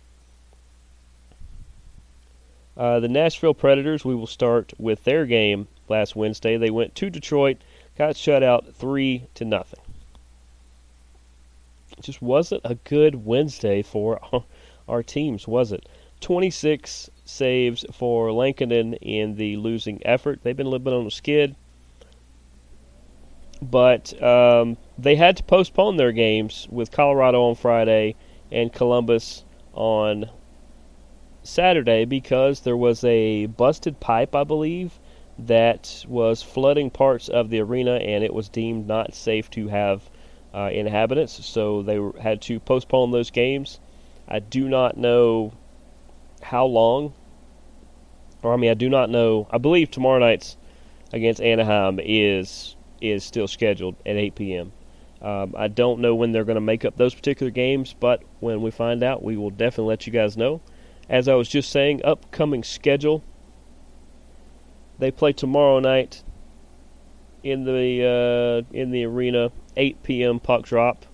Uh, 2.77 3.00
the 3.00 3.07
Nashville 3.07 3.55
Predators, 3.55 4.05
we 4.05 4.13
will 4.13 4.27
start 4.27 4.71
with 4.77 5.03
their 5.03 5.25
game 5.25 5.67
last 5.89 6.15
Wednesday. 6.15 6.57
They 6.57 6.69
went 6.69 6.93
to 6.93 7.09
Detroit, 7.09 7.57
got 7.97 8.15
shut 8.15 8.43
out 8.43 8.75
3 8.75 9.23
to 9.33 9.45
nothing. 9.45 9.79
It 11.97 12.03
just 12.03 12.21
wasn't 12.21 12.61
a 12.63 12.75
good 12.75 13.25
Wednesday 13.25 13.81
for 13.81 14.19
our 14.88 15.01
teams, 15.01 15.47
was 15.47 15.71
it? 15.71 15.89
26 16.19 17.09
saves 17.25 17.83
for 17.91 18.31
Lankinen 18.31 18.93
in 18.93 19.38
the 19.38 19.57
losing 19.57 20.05
effort. 20.05 20.41
They've 20.43 20.55
been 20.55 20.67
a 20.67 20.69
little 20.69 20.85
bit 20.85 20.93
on 20.93 21.05
the 21.05 21.09
skid, 21.09 21.55
but 23.62 24.22
um, 24.22 24.77
they 24.98 25.15
had 25.15 25.38
to 25.38 25.44
postpone 25.44 25.98
their 25.98 26.12
games 26.12 26.68
with 26.72 26.91
Colorado 26.91 27.44
on 27.44 27.56
Friday 27.56 28.15
and 28.51 28.74
Columbus 28.74 29.46
on 29.74 30.30
Saturday 31.44 32.06
because 32.06 32.62
there 32.62 32.77
was 32.77 33.03
a 33.03 33.46
busted 33.46 34.00
pipe, 34.00 34.36
I 34.36 34.44
believe, 34.44 35.00
that 35.38 36.06
was 36.08 36.41
flooding 36.44 36.89
parts 36.89 37.30
of 37.30 37.50
the 37.50 37.60
arena, 37.60 37.96
and 37.96 38.24
it 38.24 38.34
was 38.34 38.50
deemed 38.50 38.88
not 38.88 39.13
safe 39.13 39.50
to 39.51 39.68
have 39.70 40.10
uh, 40.53 40.70
inhabitants. 40.72 41.44
So 41.46 41.82
they 41.82 42.00
had 42.22 42.41
to 42.44 42.60
postpone 42.60 43.12
those 43.12 43.32
games. 43.32 43.80
I 44.27 44.39
do 44.39 44.68
not 44.68 44.98
know 44.98 45.53
how 46.41 46.65
long. 46.65 47.13
Or 48.44 48.53
I 48.53 48.58
mean, 48.58 48.72
I 48.72 48.75
do 48.75 48.89
not 48.89 49.10
know. 49.10 49.48
I 49.51 49.58
believe 49.58 49.91
tomorrow 49.91 50.20
night's 50.20 50.58
against 51.13 51.41
Anaheim 51.41 52.00
is 52.01 52.75
is 53.01 53.24
still 53.24 53.48
scheduled 53.48 53.96
at 54.05 54.15
8 54.15 54.36
p.m. 54.36 54.72
Um, 55.22 55.53
I 55.58 55.67
don't 55.67 56.00
know 56.00 56.15
when 56.15 56.31
they're 56.31 56.46
going 56.46 56.55
to 56.55 56.62
make 56.62 56.86
up 56.86 56.98
those 56.98 57.13
particular 57.13 57.51
games, 57.51 57.96
but 58.00 58.24
when 58.39 58.62
we 58.62 58.72
find 58.72 59.03
out, 59.03 59.24
we 59.24 59.38
will 59.38 59.51
definitely 59.51 59.89
let 59.89 60.08
you 60.08 60.13
guys 60.13 60.36
know. 60.36 60.62
As 61.10 61.27
I 61.27 61.36
was 61.36 61.50
just 61.50 61.70
saying, 61.70 62.01
upcoming 62.03 62.63
schedule. 62.63 63.24
They 64.98 65.12
play 65.12 65.34
tomorrow 65.34 65.79
night 65.79 66.24
in 67.43 67.65
the 67.65 68.65
uh, 68.72 68.75
in 68.75 68.91
the 68.91 69.05
arena, 69.05 69.51
8 69.75 70.03
p.m. 70.03 70.39
puck 70.39 70.63
drop 70.63 71.05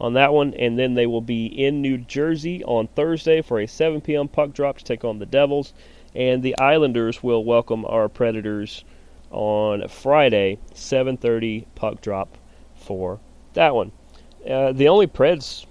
on 0.00 0.14
that 0.14 0.32
one, 0.32 0.54
and 0.54 0.78
then 0.78 0.94
they 0.94 1.06
will 1.06 1.20
be 1.20 1.46
in 1.46 1.80
New 1.80 1.98
Jersey 1.98 2.62
on 2.64 2.88
Thursday 2.88 3.42
for 3.42 3.60
a 3.60 3.66
7 3.66 4.00
p.m. 4.00 4.28
puck 4.28 4.52
drop 4.52 4.78
to 4.78 4.84
take 4.84 5.04
on 5.04 5.18
the 5.18 5.26
Devils, 5.26 5.72
and 6.14 6.42
the 6.42 6.58
Islanders 6.58 7.22
will 7.22 7.44
welcome 7.44 7.84
our 7.84 8.08
Predators 8.08 8.84
on 9.32 9.88
Friday, 9.88 10.58
7:30 10.74 11.66
puck 11.74 12.00
drop 12.00 12.38
for 12.76 13.18
that 13.54 13.74
one. 13.74 13.92
Uh, 14.48 14.72
the 14.72 14.88
only 14.88 15.06
Preds 15.06 15.66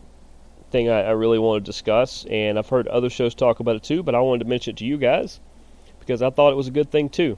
thing 0.70 0.90
I, 0.90 1.02
I 1.02 1.12
really 1.12 1.40
want 1.40 1.64
to 1.64 1.70
discuss, 1.70 2.26
and 2.30 2.58
I've 2.58 2.70
heard 2.70 2.88
other 2.88 3.10
shows 3.10 3.36
talk 3.36 3.60
about 3.60 3.76
it 3.76 3.84
too, 3.84 4.04
but 4.04 4.16
I 4.16 4.20
wanted 4.20 4.44
to 4.44 4.50
mention 4.50 4.72
it 4.72 4.78
to 4.78 4.86
you 4.86 4.98
guys 4.98 5.40
because 6.00 6.22
I 6.22 6.30
thought 6.30 6.52
it 6.52 6.58
was 6.58 6.68
a 6.68 6.72
good 6.72 6.92
thing 6.92 7.10
too. 7.10 7.38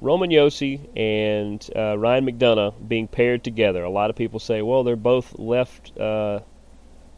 Roman 0.00 0.30
Josi 0.30 0.80
and 0.96 1.68
uh, 1.76 1.98
Ryan 1.98 2.26
McDonagh 2.26 2.88
being 2.88 3.06
paired 3.06 3.44
together. 3.44 3.84
A 3.84 3.90
lot 3.90 4.08
of 4.08 4.16
people 4.16 4.38
say, 4.38 4.62
well, 4.62 4.82
they're 4.82 4.96
both 4.96 5.38
left 5.38 5.96
uh, 5.98 6.40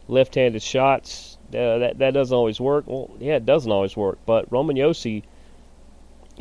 left-handed 0.09 0.63
shots. 0.63 1.39
Uh, 1.49 1.79
that 1.79 1.99
that 1.99 2.15
doesn't 2.15 2.37
always 2.37 2.61
work. 2.61 2.87
Well, 2.87 3.11
yeah, 3.21 3.37
it 3.37 3.47
doesn't 3.47 3.71
always 3.71 3.97
work. 3.97 4.19
But 4.27 4.51
Roman 4.51 4.77
Josi, 4.77 5.23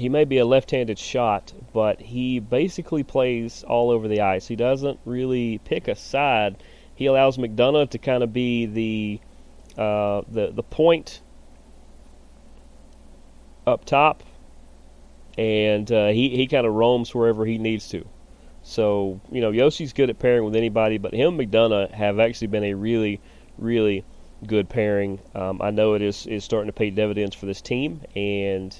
he 0.01 0.09
may 0.09 0.25
be 0.25 0.39
a 0.39 0.45
left-handed 0.45 0.97
shot, 0.97 1.53
but 1.73 2.01
he 2.01 2.39
basically 2.39 3.03
plays 3.03 3.63
all 3.63 3.91
over 3.91 4.07
the 4.07 4.21
ice. 4.21 4.47
He 4.47 4.55
doesn't 4.55 4.99
really 5.05 5.59
pick 5.59 5.87
a 5.87 5.95
side. 5.95 6.61
He 6.95 7.05
allows 7.05 7.37
McDonagh 7.37 7.91
to 7.91 7.97
kind 7.97 8.23
of 8.23 8.33
be 8.33 8.65
the 8.65 9.19
uh, 9.81 10.23
the 10.27 10.51
the 10.51 10.63
point 10.63 11.21
up 13.65 13.85
top 13.85 14.23
and 15.37 15.91
uh, 15.91 16.07
he 16.07 16.29
he 16.29 16.47
kind 16.47 16.65
of 16.65 16.73
roams 16.73 17.13
wherever 17.15 17.45
he 17.45 17.57
needs 17.57 17.87
to. 17.89 18.05
So 18.63 19.21
you 19.31 19.41
know, 19.41 19.51
Josi's 19.51 19.93
good 19.93 20.09
at 20.09 20.19
pairing 20.19 20.43
with 20.43 20.55
anybody, 20.55 20.97
but 20.97 21.13
him 21.13 21.39
and 21.39 21.51
McDonagh 21.51 21.91
have 21.91 22.19
actually 22.19 22.47
been 22.47 22.63
a 22.63 22.73
really, 22.73 23.19
really 23.57 24.03
good 24.45 24.69
pairing. 24.69 25.19
Um, 25.33 25.61
I 25.61 25.71
know 25.71 25.93
it 25.93 26.01
is 26.01 26.27
is 26.27 26.43
starting 26.43 26.67
to 26.67 26.73
pay 26.73 26.89
dividends 26.89 27.35
for 27.35 27.45
this 27.45 27.61
team, 27.61 28.01
and 28.15 28.75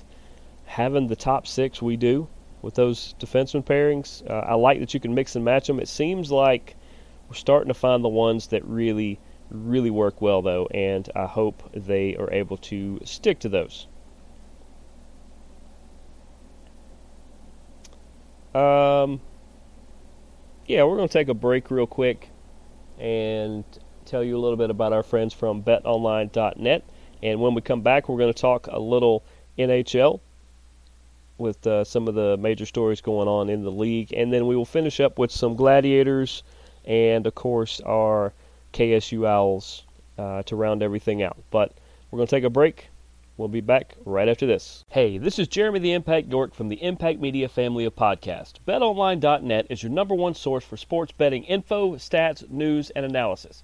having 0.72 1.06
the 1.08 1.16
top 1.18 1.46
six 1.46 1.82
we 1.82 1.98
do 1.98 2.26
with 2.62 2.76
those 2.76 3.14
defenseman 3.20 3.62
pairings, 3.62 4.26
uh, 4.30 4.46
I 4.48 4.54
like 4.54 4.80
that 4.80 4.94
you 4.94 5.02
can 5.02 5.14
mix 5.14 5.36
and 5.36 5.44
match 5.44 5.68
them. 5.68 5.82
It 5.82 5.90
seems 5.90 6.32
like 6.32 6.78
we're 7.28 7.36
starting 7.36 7.68
to 7.68 7.74
find 7.74 8.02
the 8.02 8.10
ones 8.10 8.48
that 8.48 8.64
really, 8.64 9.20
really 9.50 9.90
work 9.90 10.22
well, 10.22 10.42
though, 10.42 10.68
and 10.68 11.10
I 11.14 11.26
hope 11.26 11.70
they 11.74 12.16
are 12.16 12.32
able 12.32 12.56
to 12.58 13.02
stick 13.04 13.40
to 13.40 13.50
those. 13.50 13.88
Um, 18.56 19.20
yeah, 20.68 20.84
we're 20.86 20.96
going 20.96 21.10
to 21.10 21.14
take 21.14 21.28
a 21.28 21.34
break 21.34 21.70
real 21.70 21.86
quick 21.86 22.30
and 22.98 23.66
tell 24.06 24.24
you 24.24 24.38
a 24.38 24.40
little 24.40 24.58
bit 24.58 24.70
about 24.70 24.94
our 24.94 25.04
friends 25.04 25.34
from 25.34 25.64
betonline.net. 25.64 26.86
And 27.22 27.42
when 27.42 27.56
we 27.56 27.62
come 27.62 27.82
back, 27.82 28.08
we're 28.08 28.18
going 28.18 28.34
to 28.34 28.42
talk 28.42 28.68
a 28.68 28.80
little 28.80 29.26
NHL 29.58 30.22
with 31.42 31.66
uh, 31.68 31.84
some 31.84 32.08
of 32.08 32.16
the 32.16 32.38
major 32.38 32.66
stories 32.66 33.02
going 33.02 33.28
on 33.28 33.50
in 33.50 33.64
the 33.64 33.72
league. 33.72 34.14
And 34.14 34.32
then 34.32 34.48
we 34.48 34.56
will 34.56 34.66
finish 34.66 35.00
up 35.00 35.20
with 35.20 35.32
some 35.32 35.56
Gladiators 35.56 36.44
and, 36.86 37.28
of 37.28 37.36
course, 37.36 37.82
our 37.82 38.34
KSU 38.74 39.28
Owls 39.28 39.84
uh, 40.18 40.44
to 40.44 40.56
round 40.56 40.82
everything 40.82 41.22
out. 41.22 41.38
But 41.50 41.74
we're 42.10 42.18
going 42.18 42.28
to 42.28 42.36
take 42.36 42.44
a 42.44 42.50
break. 42.50 42.88
We'll 43.38 43.48
be 43.48 43.62
back 43.62 43.96
right 44.06 44.30
after 44.30 44.46
this. 44.46 44.86
Hey, 44.90 45.18
this 45.18 45.40
is 45.40 45.48
Jeremy 45.48 45.80
the 45.80 45.94
Impact 45.94 46.30
York 46.30 46.54
from 46.54 46.70
the 46.70 46.84
Impact 46.84 47.20
Media 47.20 47.50
family 47.50 47.86
of 47.86 47.96
podcasts. 47.96 48.56
BetOnline.net 48.68 49.66
is 49.70 49.82
your 49.82 49.92
number 49.92 50.14
one 50.14 50.36
source 50.36 50.64
for 50.64 50.78
sports 50.78 51.12
betting 51.12 51.44
info, 51.46 51.96
stats, 51.96 52.48
news, 52.52 52.92
and 52.92 53.04
analysis. 53.04 53.64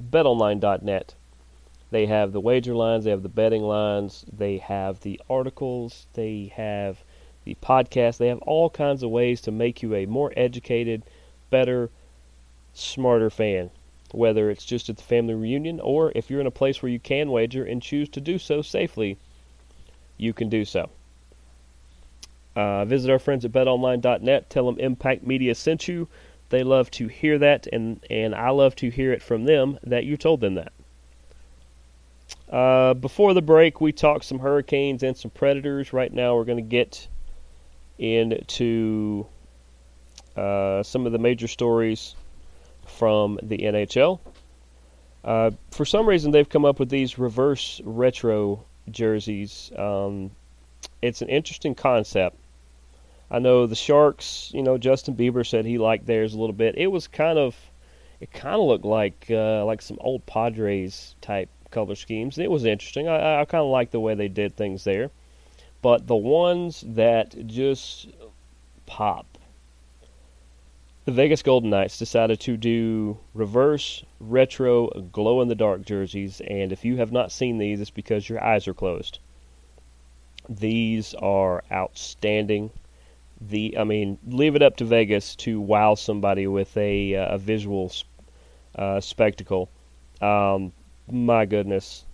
betonline.net. 0.00 1.14
They 1.90 2.06
have 2.06 2.32
the 2.32 2.40
wager 2.40 2.74
lines, 2.74 3.04
they 3.04 3.10
have 3.10 3.22
the 3.22 3.28
betting 3.28 3.62
lines, 3.62 4.24
they 4.30 4.58
have 4.58 5.00
the 5.00 5.20
articles, 5.28 6.06
they 6.12 6.52
have 6.54 7.02
the 7.44 7.56
podcast, 7.62 8.18
they 8.18 8.28
have 8.28 8.40
all 8.40 8.68
kinds 8.68 9.02
of 9.02 9.10
ways 9.10 9.40
to 9.42 9.50
make 9.50 9.82
you 9.82 9.94
a 9.94 10.06
more 10.06 10.32
educated, 10.36 11.02
better, 11.50 11.90
smarter 12.74 13.30
fan. 13.30 13.70
Whether 14.12 14.50
it's 14.50 14.64
just 14.64 14.88
at 14.88 14.96
the 14.96 15.02
family 15.02 15.34
reunion 15.34 15.80
or 15.80 16.12
if 16.14 16.30
you're 16.30 16.40
in 16.40 16.46
a 16.46 16.50
place 16.50 16.82
where 16.82 16.92
you 16.92 16.98
can 16.98 17.30
wager 17.30 17.64
and 17.64 17.82
choose 17.82 18.08
to 18.10 18.20
do 18.20 18.38
so 18.38 18.62
safely, 18.62 19.18
you 20.16 20.32
can 20.32 20.48
do 20.48 20.64
so. 20.64 20.90
Uh, 22.56 22.84
visit 22.84 23.10
our 23.10 23.18
friends 23.18 23.44
at 23.44 23.52
betonline.net. 23.52 24.50
Tell 24.50 24.66
them 24.66 24.80
Impact 24.80 25.26
Media 25.26 25.54
sent 25.54 25.88
you. 25.88 26.08
They 26.50 26.62
love 26.62 26.90
to 26.92 27.08
hear 27.08 27.38
that, 27.38 27.66
and, 27.72 28.04
and 28.08 28.34
I 28.34 28.50
love 28.50 28.74
to 28.76 28.90
hear 28.90 29.12
it 29.12 29.22
from 29.22 29.44
them 29.44 29.78
that 29.82 30.04
you 30.04 30.16
told 30.16 30.40
them 30.40 30.54
that. 30.54 30.72
Uh, 32.50 32.94
before 32.94 33.34
the 33.34 33.42
break, 33.42 33.80
we 33.80 33.92
talked 33.92 34.24
some 34.24 34.38
hurricanes 34.38 35.02
and 35.02 35.16
some 35.16 35.30
predators. 35.30 35.92
Right 35.92 36.12
now, 36.12 36.34
we're 36.34 36.44
going 36.44 36.56
to 36.56 36.62
get 36.62 37.06
into 37.98 39.26
uh, 40.36 40.82
some 40.82 41.04
of 41.04 41.12
the 41.12 41.18
major 41.18 41.48
stories 41.48 42.14
from 42.86 43.38
the 43.42 43.58
NHL. 43.58 44.20
Uh, 45.24 45.50
for 45.70 45.84
some 45.84 46.08
reason, 46.08 46.30
they've 46.30 46.48
come 46.48 46.64
up 46.64 46.78
with 46.78 46.88
these 46.88 47.18
reverse 47.18 47.80
retro 47.84 48.64
jerseys. 48.90 49.70
Um, 49.76 50.30
it's 51.02 51.20
an 51.20 51.28
interesting 51.28 51.74
concept. 51.74 52.36
I 53.30 53.38
know 53.38 53.66
the 53.66 53.74
Sharks. 53.74 54.50
You 54.54 54.62
know, 54.62 54.78
Justin 54.78 55.14
Bieber 55.14 55.46
said 55.46 55.64
he 55.64 55.78
liked 55.78 56.06
theirs 56.06 56.34
a 56.34 56.38
little 56.38 56.54
bit. 56.54 56.76
It 56.78 56.88
was 56.88 57.06
kind 57.06 57.38
of, 57.38 57.56
it 58.20 58.32
kind 58.32 58.56
of 58.56 58.66
looked 58.66 58.84
like 58.84 59.26
uh, 59.30 59.64
like 59.64 59.82
some 59.82 59.98
old 60.00 60.24
Padres 60.26 61.14
type 61.20 61.50
color 61.70 61.94
schemes. 61.94 62.38
It 62.38 62.50
was 62.50 62.64
interesting. 62.64 63.08
I, 63.08 63.40
I 63.40 63.44
kind 63.44 63.62
of 63.62 63.70
like 63.70 63.90
the 63.90 64.00
way 64.00 64.14
they 64.14 64.28
did 64.28 64.56
things 64.56 64.84
there. 64.84 65.10
But 65.80 66.06
the 66.06 66.16
ones 66.16 66.82
that 66.86 67.46
just 67.46 68.08
pop, 68.86 69.38
the 71.04 71.12
Vegas 71.12 71.42
Golden 71.42 71.70
Knights 71.70 71.98
decided 71.98 72.40
to 72.40 72.56
do 72.56 73.18
reverse 73.32 74.04
retro 74.18 74.88
glow 75.12 75.40
in 75.40 75.48
the 75.48 75.54
dark 75.54 75.84
jerseys, 75.84 76.40
and 76.40 76.72
if 76.72 76.84
you 76.84 76.96
have 76.96 77.12
not 77.12 77.30
seen 77.30 77.58
these, 77.58 77.80
it's 77.80 77.90
because 77.90 78.28
your 78.28 78.42
eyes 78.42 78.66
are 78.66 78.74
closed. 78.74 79.20
These 80.48 81.14
are 81.14 81.62
outstanding 81.70 82.70
the 83.40 83.78
I 83.78 83.84
mean, 83.84 84.18
leave 84.26 84.56
it 84.56 84.62
up 84.62 84.76
to 84.78 84.84
Vegas 84.84 85.36
to 85.36 85.60
wow 85.60 85.94
somebody 85.94 86.46
with 86.46 86.76
a, 86.76 87.14
uh, 87.14 87.34
a 87.34 87.38
visual 87.38 87.92
uh, 88.74 89.00
spectacle. 89.00 89.68
Um, 90.20 90.72
my 91.10 91.46
goodness, 91.46 92.04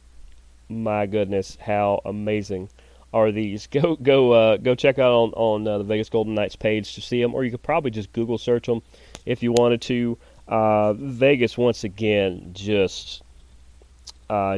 my 0.69 1.07
goodness, 1.07 1.57
how 1.61 2.03
amazing 2.05 2.69
are 3.13 3.33
these? 3.33 3.67
Go 3.71 3.97
go 3.97 4.33
uh, 4.33 4.57
go 4.59 4.75
check 4.75 4.99
out 4.99 5.13
on 5.13 5.31
on 5.33 5.69
uh, 5.69 5.79
the 5.79 5.85
Vegas 5.85 6.09
Golden 6.09 6.35
Knights 6.35 6.57
page 6.57 6.95
to 6.95 7.01
see 7.01 7.23
them, 7.23 7.35
or 7.35 7.45
you 7.45 7.51
could 7.51 7.63
probably 7.63 7.91
just 7.91 8.13
Google 8.13 8.39
search 8.39 8.67
them 8.67 8.83
if 9.25 9.43
you 9.43 9.53
wanted 9.53 9.81
to. 9.83 10.19
Uh, 10.47 10.93
Vegas 10.93 11.57
once 11.57 11.85
again 11.85 12.51
just 12.53 13.23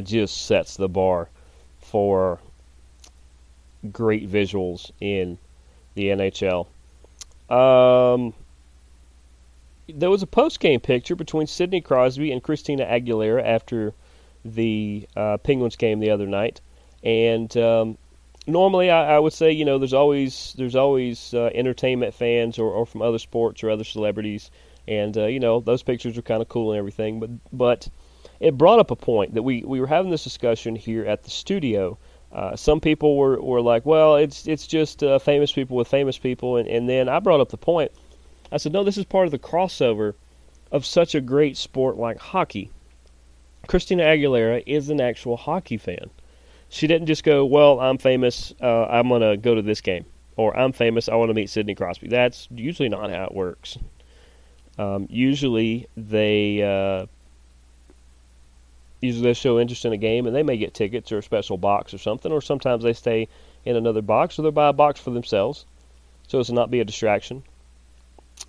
just 0.03 0.45
sets 0.45 0.75
the 0.75 0.89
bar 0.89 1.29
for 1.79 2.39
great 3.91 4.29
visuals 4.29 4.91
in 4.99 5.37
the 5.97 6.07
NHL. 6.09 6.67
Um, 7.49 8.33
there 9.87 10.09
was 10.09 10.21
a 10.21 10.27
post 10.27 10.59
game 10.59 10.79
picture 10.79 11.15
between 11.15 11.47
Sidney 11.47 11.81
Crosby 11.81 12.31
and 12.31 12.43
Christina 12.43 12.85
Aguilera 12.85 13.43
after 13.43 13.93
the 14.45 15.07
uh, 15.15 15.37
Penguins 15.37 15.75
game 15.75 15.99
the 15.99 16.11
other 16.11 16.27
night, 16.27 16.61
and 17.03 17.55
um, 17.57 17.97
normally 18.45 18.89
I, 18.89 19.15
I, 19.15 19.19
would 19.19 19.33
say 19.33 19.51
you 19.51 19.65
know 19.65 19.77
there's 19.77 19.93
always 19.93 20.53
there's 20.57 20.75
always 20.75 21.33
uh, 21.33 21.49
entertainment 21.53 22.13
fans 22.13 22.59
or, 22.59 22.71
or 22.71 22.85
from 22.85 23.01
other 23.01 23.19
sports 23.19 23.63
or 23.63 23.69
other 23.69 23.83
celebrities, 23.83 24.51
and 24.87 25.17
uh, 25.17 25.25
you 25.25 25.39
know 25.39 25.59
those 25.59 25.83
pictures 25.83 26.17
are 26.17 26.21
kind 26.21 26.41
of 26.41 26.49
cool 26.49 26.71
and 26.71 26.77
everything, 26.77 27.19
but 27.19 27.29
but 27.51 27.89
it 28.39 28.57
brought 28.57 28.79
up 28.79 28.91
a 28.91 28.95
point 28.95 29.33
that 29.33 29.43
we 29.43 29.63
we 29.63 29.79
were 29.79 29.87
having 29.87 30.11
this 30.11 30.23
discussion 30.23 30.75
here 30.75 31.05
at 31.05 31.23
the 31.23 31.29
studio 31.29 31.97
uh, 32.37 32.55
some 32.55 32.79
people 32.79 33.17
were, 33.17 33.41
were 33.41 33.61
like, 33.61 33.83
well, 33.83 34.15
it's 34.15 34.47
it's 34.47 34.67
just 34.67 35.01
uh, 35.01 35.17
famous 35.17 35.51
people 35.51 35.75
with 35.75 35.87
famous 35.87 36.19
people, 36.19 36.57
and, 36.57 36.69
and 36.69 36.87
then 36.87 37.09
I 37.09 37.19
brought 37.19 37.41
up 37.41 37.49
the 37.49 37.57
point. 37.57 37.91
I 38.51 38.57
said, 38.57 38.73
no, 38.73 38.83
this 38.83 38.95
is 38.95 39.05
part 39.05 39.25
of 39.25 39.31
the 39.31 39.39
crossover 39.39 40.13
of 40.71 40.85
such 40.85 41.15
a 41.15 41.19
great 41.19 41.57
sport 41.57 41.97
like 41.97 42.19
hockey. 42.19 42.69
Christina 43.65 44.03
Aguilera 44.03 44.61
is 44.67 44.91
an 44.91 45.01
actual 45.01 45.35
hockey 45.35 45.77
fan. 45.77 46.11
She 46.69 46.85
didn't 46.85 47.07
just 47.07 47.23
go, 47.23 47.43
well, 47.43 47.79
I'm 47.79 47.97
famous, 47.97 48.53
uh, 48.61 48.85
I'm 48.85 49.09
going 49.09 49.21
to 49.21 49.35
go 49.35 49.55
to 49.55 49.63
this 49.63 49.81
game, 49.81 50.05
or 50.35 50.55
I'm 50.55 50.73
famous, 50.73 51.09
I 51.09 51.15
want 51.15 51.29
to 51.29 51.33
meet 51.33 51.49
Sidney 51.49 51.73
Crosby. 51.73 52.07
That's 52.07 52.47
usually 52.51 52.89
not 52.89 53.09
how 53.09 53.25
it 53.25 53.33
works. 53.33 53.79
Um, 54.77 55.07
usually 55.09 55.87
they 55.97 56.61
uh, 56.61 57.07
usually 59.01 59.23
they 59.23 59.33
show 59.33 59.59
interest 59.59 59.85
in 59.85 59.93
a 59.93 59.97
game 59.97 60.25
and 60.25 60.35
they 60.35 60.43
may 60.43 60.57
get 60.57 60.73
tickets 60.73 61.11
or 61.11 61.19
a 61.19 61.23
special 61.23 61.57
box 61.57 61.93
or 61.93 61.97
something, 61.97 62.31
or 62.31 62.41
sometimes 62.41 62.83
they 62.83 62.93
stay 62.93 63.27
in 63.65 63.75
another 63.75 64.01
box 64.01 64.37
or 64.37 64.41
they'll 64.41 64.51
buy 64.51 64.69
a 64.69 64.73
box 64.73 64.99
for 64.99 65.11
themselves 65.11 65.65
so 66.27 66.39
as 66.39 66.47
to 66.47 66.53
not 66.53 66.71
be 66.71 66.79
a 66.79 66.85
distraction. 66.85 67.43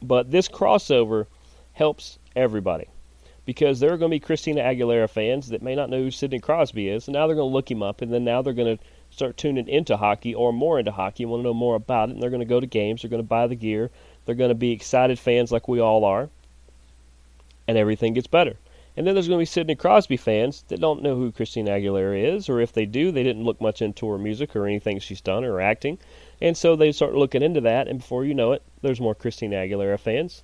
But 0.03 0.31
this 0.31 0.49
crossover 0.49 1.27
helps 1.73 2.19
everybody 2.37 2.89
because 3.49 3.81
there 3.81 3.93
are 3.93 3.97
going 3.97 4.11
to 4.11 4.15
be 4.15 4.21
Christina 4.21 4.61
Aguilera 4.61 5.09
fans 5.09 5.49
that 5.49 5.63
may 5.63 5.75
not 5.75 5.89
know 5.89 6.03
who 6.03 6.11
Sidney 6.11 6.39
Crosby 6.39 6.89
is, 6.89 7.09
and 7.09 7.15
now 7.15 7.27
they're 7.27 7.35
going 7.35 7.49
to 7.49 7.55
look 7.55 7.71
him 7.71 7.83
up, 7.83 8.03
and 8.03 8.13
then 8.13 8.23
now 8.23 8.43
they're 8.43 8.53
going 8.53 8.77
to 8.77 8.85
start 9.09 9.39
tuning 9.39 9.67
into 9.69 9.97
hockey 9.97 10.35
or 10.35 10.53
more 10.53 10.79
into 10.79 10.93
hockey 10.93 11.23
and 11.23 11.31
want 11.31 11.41
to 11.41 11.45
know 11.45 11.55
more 11.55 11.75
about 11.75 12.11
it, 12.11 12.13
and 12.13 12.23
they're 12.23 12.29
going 12.29 12.41
to 12.41 12.47
go 12.47 12.61
to 12.61 12.67
games, 12.67 13.01
they're 13.01 13.09
going 13.09 13.23
to 13.23 13.27
buy 13.27 13.47
the 13.47 13.55
gear, 13.55 13.91
they're 14.27 14.35
going 14.35 14.51
to 14.51 14.55
be 14.55 14.73
excited 14.73 15.19
fans 15.19 15.51
like 15.51 15.67
we 15.67 15.81
all 15.81 16.05
are, 16.05 16.29
and 17.67 17.79
everything 17.79 18.13
gets 18.13 18.27
better. 18.27 18.55
And 18.99 19.07
then 19.07 19.15
there's 19.15 19.29
going 19.29 19.39
to 19.39 19.43
be 19.43 19.47
Sidney 19.47 19.77
Crosby 19.77 20.17
fans 20.17 20.65
that 20.67 20.81
don't 20.81 21.05
know 21.05 21.15
who 21.15 21.31
Christina 21.31 21.71
Aguilera 21.71 22.35
is, 22.35 22.49
or 22.49 22.61
if 22.61 22.73
they 22.73 22.85
do, 22.85 23.13
they 23.13 23.23
didn't 23.23 23.45
look 23.45 23.61
much 23.61 23.81
into 23.81 24.09
her 24.09 24.19
music 24.19 24.57
or 24.57 24.67
anything 24.67 24.99
she's 24.99 25.21
done 25.21 25.45
or 25.45 25.61
acting. 25.61 25.99
And 26.41 26.57
so 26.57 26.75
they 26.75 26.91
start 26.91 27.15
looking 27.15 27.41
into 27.41 27.61
that, 27.61 27.87
and 27.87 28.01
before 28.01 28.25
you 28.25 28.35
know 28.35 28.51
it, 28.51 28.63
there's 28.83 29.01
more 29.01 29.15
Christina 29.15 29.55
Aguilera 29.55 30.01
fans. 30.01 30.43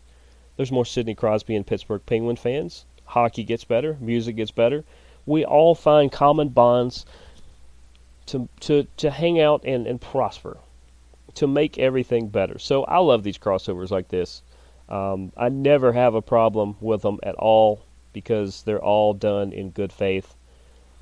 There's 0.57 0.71
more 0.71 0.85
Sidney 0.85 1.17
Crosby 1.17 1.57
and 1.57 1.67
Pittsburgh 1.67 2.07
Penguin 2.07 2.37
fans. 2.37 2.85
Hockey 3.07 3.43
gets 3.43 3.65
better, 3.65 3.97
music 4.01 4.37
gets 4.37 4.53
better. 4.53 4.85
We 5.27 5.45
all 5.45 5.75
find 5.75 6.13
common 6.13 6.51
bonds 6.51 7.05
to 8.27 8.49
to, 8.61 8.87
to 8.99 9.11
hang 9.11 9.41
out 9.41 9.65
and, 9.65 9.85
and 9.89 10.01
prosper, 10.01 10.59
to 11.35 11.49
make 11.49 11.77
everything 11.77 12.29
better. 12.29 12.61
So 12.61 12.85
I 12.85 12.99
love 12.99 13.25
these 13.25 13.37
crossovers 13.37 13.91
like 13.91 14.11
this. 14.11 14.43
Um, 14.89 15.33
I 15.37 15.49
never 15.49 15.93
have 15.93 16.15
a 16.15 16.23
problem 16.23 16.77
with 16.81 17.03
them 17.03 17.19
at 17.25 17.35
all 17.35 17.83
because 18.15 18.63
they're 18.63 18.83
all 18.83 19.13
done 19.13 19.53
in 19.53 19.69
good 19.71 19.93
faith. 19.93 20.35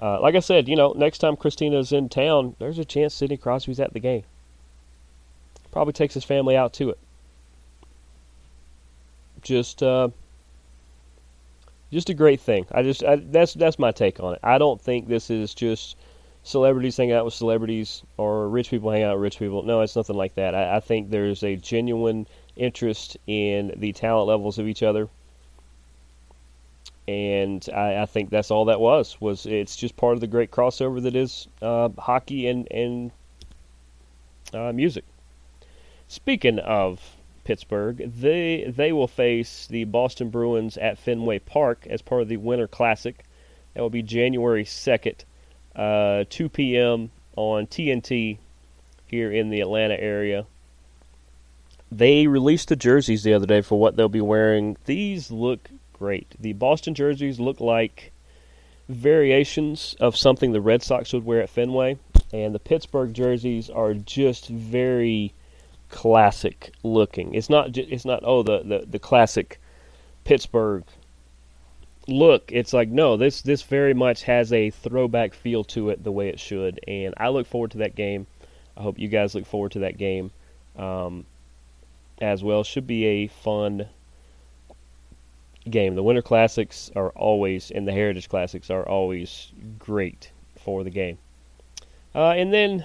Uh, 0.01 0.21
like 0.21 0.35
I 0.35 0.41
said, 0.41 0.69
you 0.69 0.75
know, 0.75 0.93
next 0.97 1.19
time 1.19 1.37
Christina's 1.37 1.93
in 1.93 2.09
town, 2.09 2.57
there's 2.59 2.81
a 2.81 2.85
chance 2.85 3.15
Sidney 3.15 3.37
Crosby's 3.37 3.79
at 3.79 3.93
the 3.93 4.01
game. 4.01 4.25
Probably 5.71 5.93
takes 5.93 6.15
his 6.15 6.25
family 6.25 6.57
out 6.57 6.73
to 6.75 6.91
it. 6.91 6.99
Just, 9.43 9.81
uh, 9.81 10.09
just 11.93 12.11
a 12.11 12.15
great 12.15 12.41
thing. 12.41 12.67
I 12.73 12.83
just 12.83 13.05
I, 13.05 13.17
that's 13.17 13.55
that's 13.55 13.79
my 13.79 13.93
take 13.93 14.19
on 14.19 14.35
it. 14.35 14.41
I 14.43 14.59
don't 14.59 14.81
think 14.81 15.07
this 15.07 15.31
is 15.31 15.55
just 15.55 15.97
celebrities 16.43 16.97
hanging 16.97 17.15
out 17.15 17.25
with 17.25 17.35
celebrities 17.35 18.03
or 18.17 18.49
rich 18.49 18.71
people 18.71 18.91
hanging 18.91 19.07
out 19.07 19.17
with 19.17 19.23
rich 19.23 19.39
people. 19.39 19.63
No, 19.63 19.83
it's 19.83 19.95
nothing 19.95 20.17
like 20.17 20.35
that. 20.37 20.55
I, 20.55 20.77
I 20.77 20.81
think 20.81 21.11
there's 21.11 21.45
a 21.45 21.57
genuine 21.57 22.27
interest 22.57 23.17
in 23.27 23.75
the 23.77 23.93
talent 23.93 24.29
levels 24.29 24.59
of 24.59 24.67
each 24.67 24.83
other 24.83 25.09
and 27.09 27.67
I, 27.75 28.03
I, 28.03 28.07
think 28.07 28.31
that's 28.31 28.51
all 28.51 28.67
that 28.67 28.81
was. 28.81 29.21
Was 29.21 29.47
it's 29.47 29.77
just 29.77 29.97
part 29.97 30.15
of 30.15 30.21
the 30.21 30.27
great 30.27 30.51
crossover 30.51 31.03
that 31.03 31.17
is 31.17 31.49
uh, 31.61 31.89
hockey 31.99 32.47
and 32.47 32.71
and 32.71 33.11
uh, 34.55 34.73
music. 34.73 35.05
Speaking 36.07 36.59
of 36.59 37.01
Pittsburgh, 37.45 38.13
they 38.21 38.65
they 38.69 38.93
will 38.93 39.09
face 39.09 39.67
the 39.67 39.85
Boston 39.85 40.31
Bruins 40.31 40.77
at 40.77 40.99
Fenway 40.99 41.41
Park 41.41 41.87
as 41.89 42.03
part 42.03 42.23
of 42.23 42.29
the 42.29 42.37
Winter 42.37 42.69
Classic. 42.69 43.25
That 43.75 43.81
will 43.81 43.91
be 43.91 44.03
January 44.03 44.65
second, 44.65 45.25
uh, 45.75 46.25
2 46.29 46.51
p.m. 46.51 47.11
on 47.37 47.67
TNT 47.67 48.37
here 49.07 49.33
in 49.33 49.51
the 49.51 49.61
Atlanta 49.61 49.99
area. 49.99 50.47
They 51.91 52.27
released 52.27 52.69
the 52.69 52.77
jerseys 52.77 53.23
the 53.23 53.35
other 53.35 53.47
day 53.47 53.61
for 53.61 53.79
what 53.79 53.97
they'll 53.97 54.09
be 54.09 54.21
wearing. 54.21 54.77
These 54.85 55.31
look 55.31 55.71
great. 56.03 56.35
The 56.41 56.53
Boston 56.53 56.95
jerseys 56.95 57.39
look 57.39 57.61
like 57.61 58.11
variations 58.89 59.95
of 60.01 60.17
something 60.17 60.51
the 60.51 60.61
Red 60.61 60.83
Sox 60.83 61.13
would 61.13 61.25
wear 61.25 61.41
at 61.41 61.49
Fenway, 61.49 61.97
and 62.33 62.53
the 62.53 62.59
Pittsburgh 62.59 63.15
jerseys 63.15 63.71
are 63.71 63.95
just 63.95 64.49
very 64.49 65.33
classic 65.91 66.73
looking. 66.83 67.35
It's 67.35 67.49
not 67.49 67.77
it's 67.79 68.05
not 68.05 68.25
oh 68.25 68.43
the, 68.43 68.65
the, 68.65 68.85
the 68.85 68.99
classic 68.99 69.61
Pittsburgh 70.25 70.83
look. 72.09 72.51
It's 72.51 72.73
like 72.73 72.89
no, 72.89 73.17
this 73.17 73.41
this 73.41 73.63
very 73.63 73.95
much 73.95 74.25
has 74.25 74.53
a 74.53 74.71
throwback 74.71 75.35
feel 75.35 75.63
to 75.67 75.91
it 75.91 76.03
the 76.03 76.11
way 76.11 76.31
it 76.31 76.41
should, 76.41 76.81
and 76.89 77.15
I 77.17 77.29
look 77.29 77.47
forward 77.47 77.71
to 77.71 77.79
that 77.79 77.95
game. 77.95 78.27
I 78.77 78.83
hope 78.83 78.99
you 78.99 79.07
guys 79.07 79.37
look 79.37 79.47
forward 79.47 79.71
to 79.73 79.79
that 79.81 79.99
game 79.99 80.33
um, 80.77 81.27
as 82.21 82.43
well. 82.43 82.65
Should 82.65 82.89
be 82.89 83.05
a 83.05 83.29
fun 83.29 83.87
game. 85.69 85.95
The 85.95 86.03
Winter 86.03 86.23
Classics 86.23 86.91
are 86.97 87.11
always, 87.11 87.71
and 87.71 87.87
the 87.87 87.93
Heritage 87.93 88.29
Classics 88.29 88.71
are 88.71 88.89
always 88.89 89.53
great 89.79 90.31
for 90.59 90.85
the 90.85 90.91
game. 90.91 91.19
Uh, 92.15 92.31
and 92.31 92.53
then 92.53 92.85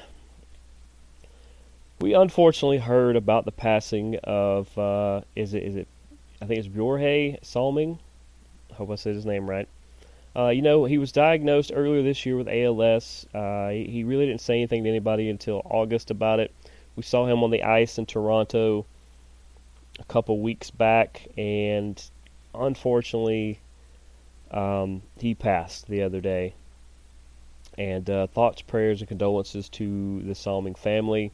we 1.99 2.13
unfortunately 2.13 2.77
heard 2.77 3.15
about 3.15 3.45
the 3.45 3.51
passing 3.51 4.17
of 4.23 4.75
uh, 4.77 5.21
is 5.35 5.53
it 5.53 5.63
is 5.63 5.75
it 5.75 5.87
I 6.41 6.45
think 6.45 6.59
it's 6.59 6.67
Bjorhe 6.67 7.39
Salming. 7.43 7.99
I 8.71 8.75
hope 8.75 8.91
I 8.91 8.95
said 8.95 9.15
his 9.15 9.25
name 9.25 9.49
right. 9.49 9.67
Uh, 10.35 10.49
you 10.49 10.61
know, 10.61 10.85
he 10.85 10.99
was 10.99 11.11
diagnosed 11.11 11.71
earlier 11.73 12.03
this 12.03 12.23
year 12.23 12.37
with 12.37 12.47
ALS. 12.47 13.25
Uh, 13.33 13.69
he, 13.69 14.03
really 14.03 14.27
didn't 14.27 14.41
say 14.41 14.53
anything 14.53 14.83
to 14.83 14.89
anybody 14.89 15.31
until 15.31 15.63
August 15.65 16.11
about 16.11 16.39
it. 16.39 16.53
We 16.95 17.01
saw 17.01 17.25
him 17.25 17.43
on 17.43 17.49
the 17.49 17.63
ice 17.63 17.97
in 17.97 18.05
Toronto 18.05 18.85
a 19.99 20.03
couple 20.03 20.39
weeks 20.39 20.69
back, 20.69 21.27
and 21.37 21.99
unfortunately, 22.59 23.59
um, 24.51 25.01
he 25.19 25.35
passed 25.35 25.87
the 25.87 26.03
other 26.03 26.21
day. 26.21 26.53
And 27.77 28.09
uh, 28.09 28.27
thoughts, 28.27 28.61
prayers, 28.61 29.01
and 29.01 29.07
condolences 29.07 29.69
to 29.69 30.21
the 30.21 30.33
Salming 30.33 30.75
family. 30.75 31.31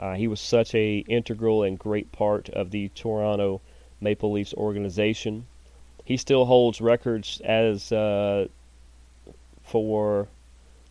Uh, 0.00 0.14
he 0.14 0.28
was 0.28 0.40
such 0.40 0.74
a 0.74 0.98
integral 1.08 1.62
and 1.62 1.78
great 1.78 2.10
part 2.12 2.48
of 2.50 2.70
the 2.70 2.88
Toronto 2.90 3.60
Maple 4.00 4.32
Leafs 4.32 4.54
organization. 4.54 5.46
He 6.04 6.16
still 6.16 6.46
holds 6.46 6.80
records 6.80 7.40
as 7.44 7.92
uh, 7.92 8.48
for 9.62 10.28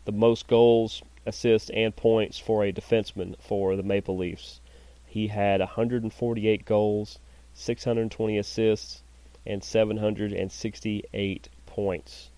the 0.06 0.12
most 0.12 0.48
goals, 0.48 1.02
assists, 1.26 1.70
and 1.72 1.96
points 1.96 2.38
for 2.38 2.64
a 2.64 2.72
defenseman 2.72 3.36
for 3.40 3.76
the 3.76 3.84
Maple 3.84 4.16
Leafs. 4.16 4.62
He 5.06 5.28
had 5.28 5.60
148 5.60 6.66
goals, 6.66 7.20
620 7.54 8.38
assists, 8.38 9.02
and 9.48 9.64
768 9.64 11.50
points. 11.66 12.30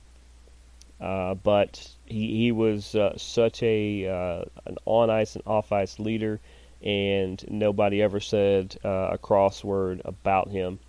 Uh, 1.01 1.33
but 1.33 1.89
he, 2.05 2.37
he 2.37 2.51
was 2.51 2.93
uh, 2.95 3.17
such 3.17 3.63
a 3.63 4.07
uh, 4.07 4.43
an 4.65 4.77
on 4.85 5.09
ice 5.09 5.35
and 5.35 5.43
off 5.47 5.71
ice 5.71 5.97
leader, 5.97 6.39
and 6.83 7.43
nobody 7.49 8.01
ever 8.01 8.19
said 8.19 8.77
uh, 8.83 9.09
a 9.11 9.17
crossword 9.17 10.01
about 10.05 10.49
him. 10.49 10.79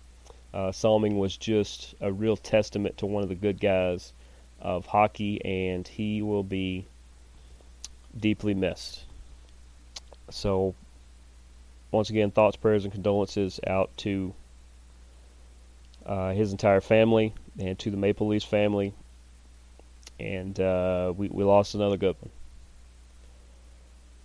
Uh, 0.53 0.71
Salming 0.71 1.17
was 1.17 1.37
just 1.37 1.95
a 2.01 2.11
real 2.11 2.35
testament 2.35 2.97
to 2.97 3.05
one 3.05 3.23
of 3.23 3.29
the 3.29 3.35
good 3.35 3.59
guys 3.59 4.11
of 4.59 4.85
hockey, 4.85 5.43
and 5.45 5.87
he 5.87 6.21
will 6.21 6.43
be 6.43 6.85
deeply 8.19 8.53
missed. 8.53 9.05
So, 10.29 10.75
once 11.89 12.09
again, 12.09 12.31
thoughts, 12.31 12.57
prayers, 12.57 12.83
and 12.83 12.93
condolences 12.93 13.61
out 13.65 13.95
to 13.97 14.33
uh, 16.05 16.31
his 16.31 16.51
entire 16.51 16.81
family, 16.81 17.33
and 17.59 17.77
to 17.79 17.91
the 17.91 17.97
Maple 17.97 18.27
Leafs 18.27 18.45
family. 18.45 18.93
And 20.19 20.59
uh, 20.59 21.13
we, 21.15 21.29
we 21.29 21.43
lost 21.43 21.75
another 21.75 21.97
good 21.97 22.15
one. 22.19 22.31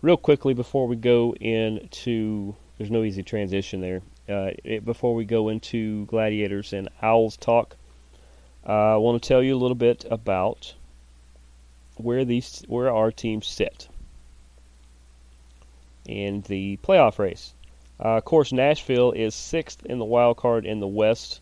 Real 0.03 0.17
quickly 0.17 0.55
before 0.55 0.87
we 0.87 0.97
go 0.97 1.35
into, 1.41 2.55
there's 2.77 2.91
no 2.91 3.03
easy 3.03 3.23
transition 3.23 3.81
there. 3.81 4.03
Uh, 4.29 4.51
it, 4.65 4.85
before 4.85 5.15
we 5.15 5.25
go 5.25 5.49
into 5.49 6.05
Gladiators 6.07 6.73
and 6.73 6.89
Owls 7.01 7.37
talk, 7.37 7.77
uh, 8.69 8.95
I 8.95 8.97
want 8.97 9.23
to 9.23 9.27
tell 9.27 9.43
you 9.43 9.55
a 9.55 9.59
little 9.59 9.77
bit 9.77 10.05
about 10.11 10.75
where 11.97 12.25
these 12.25 12.63
where 12.69 12.93
our 12.93 13.11
teams 13.11 13.47
sit 13.47 13.89
in 16.05 16.43
the 16.43 16.77
playoff 16.83 17.19
race. 17.19 17.55
Uh, 17.99 18.17
of 18.17 18.25
course, 18.25 18.53
Nashville 18.53 19.13
is 19.13 19.35
sixth 19.35 19.85
in 19.87 19.99
the 19.99 20.05
wild 20.05 20.37
card 20.37 20.67
in 20.67 20.81
the 20.81 20.87
West 20.87 21.41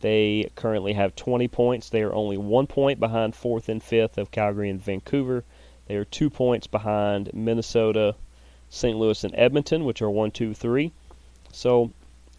they 0.00 0.50
currently 0.54 0.92
have 0.92 1.16
20 1.16 1.48
points. 1.48 1.88
They 1.88 2.02
are 2.02 2.14
only 2.14 2.36
one 2.36 2.66
point 2.66 3.00
behind 3.00 3.34
fourth 3.34 3.68
and 3.68 3.82
fifth 3.82 4.18
of 4.18 4.30
Calgary 4.30 4.70
and 4.70 4.82
Vancouver. 4.82 5.44
They 5.86 5.96
are 5.96 6.04
two 6.04 6.30
points 6.30 6.66
behind 6.66 7.32
Minnesota, 7.32 8.14
St. 8.68 8.96
Louis, 8.96 9.24
and 9.24 9.34
Edmonton, 9.36 9.84
which 9.84 10.02
are 10.02 10.10
one, 10.10 10.30
two, 10.30 10.54
three. 10.54 10.92
So 11.52 11.90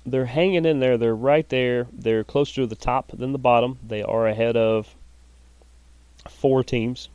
they're 0.05 0.25
hanging 0.25 0.65
in 0.65 0.79
there. 0.79 0.97
They're 0.97 1.15
right 1.15 1.47
there. 1.49 1.87
They're 1.91 2.23
closer 2.23 2.61
to 2.61 2.67
the 2.67 2.75
top 2.75 3.11
than 3.11 3.31
the 3.31 3.39
bottom. 3.39 3.79
They 3.85 4.03
are 4.03 4.27
ahead 4.27 4.57
of 4.57 4.93
four 6.29 6.63
teams. 6.63 7.09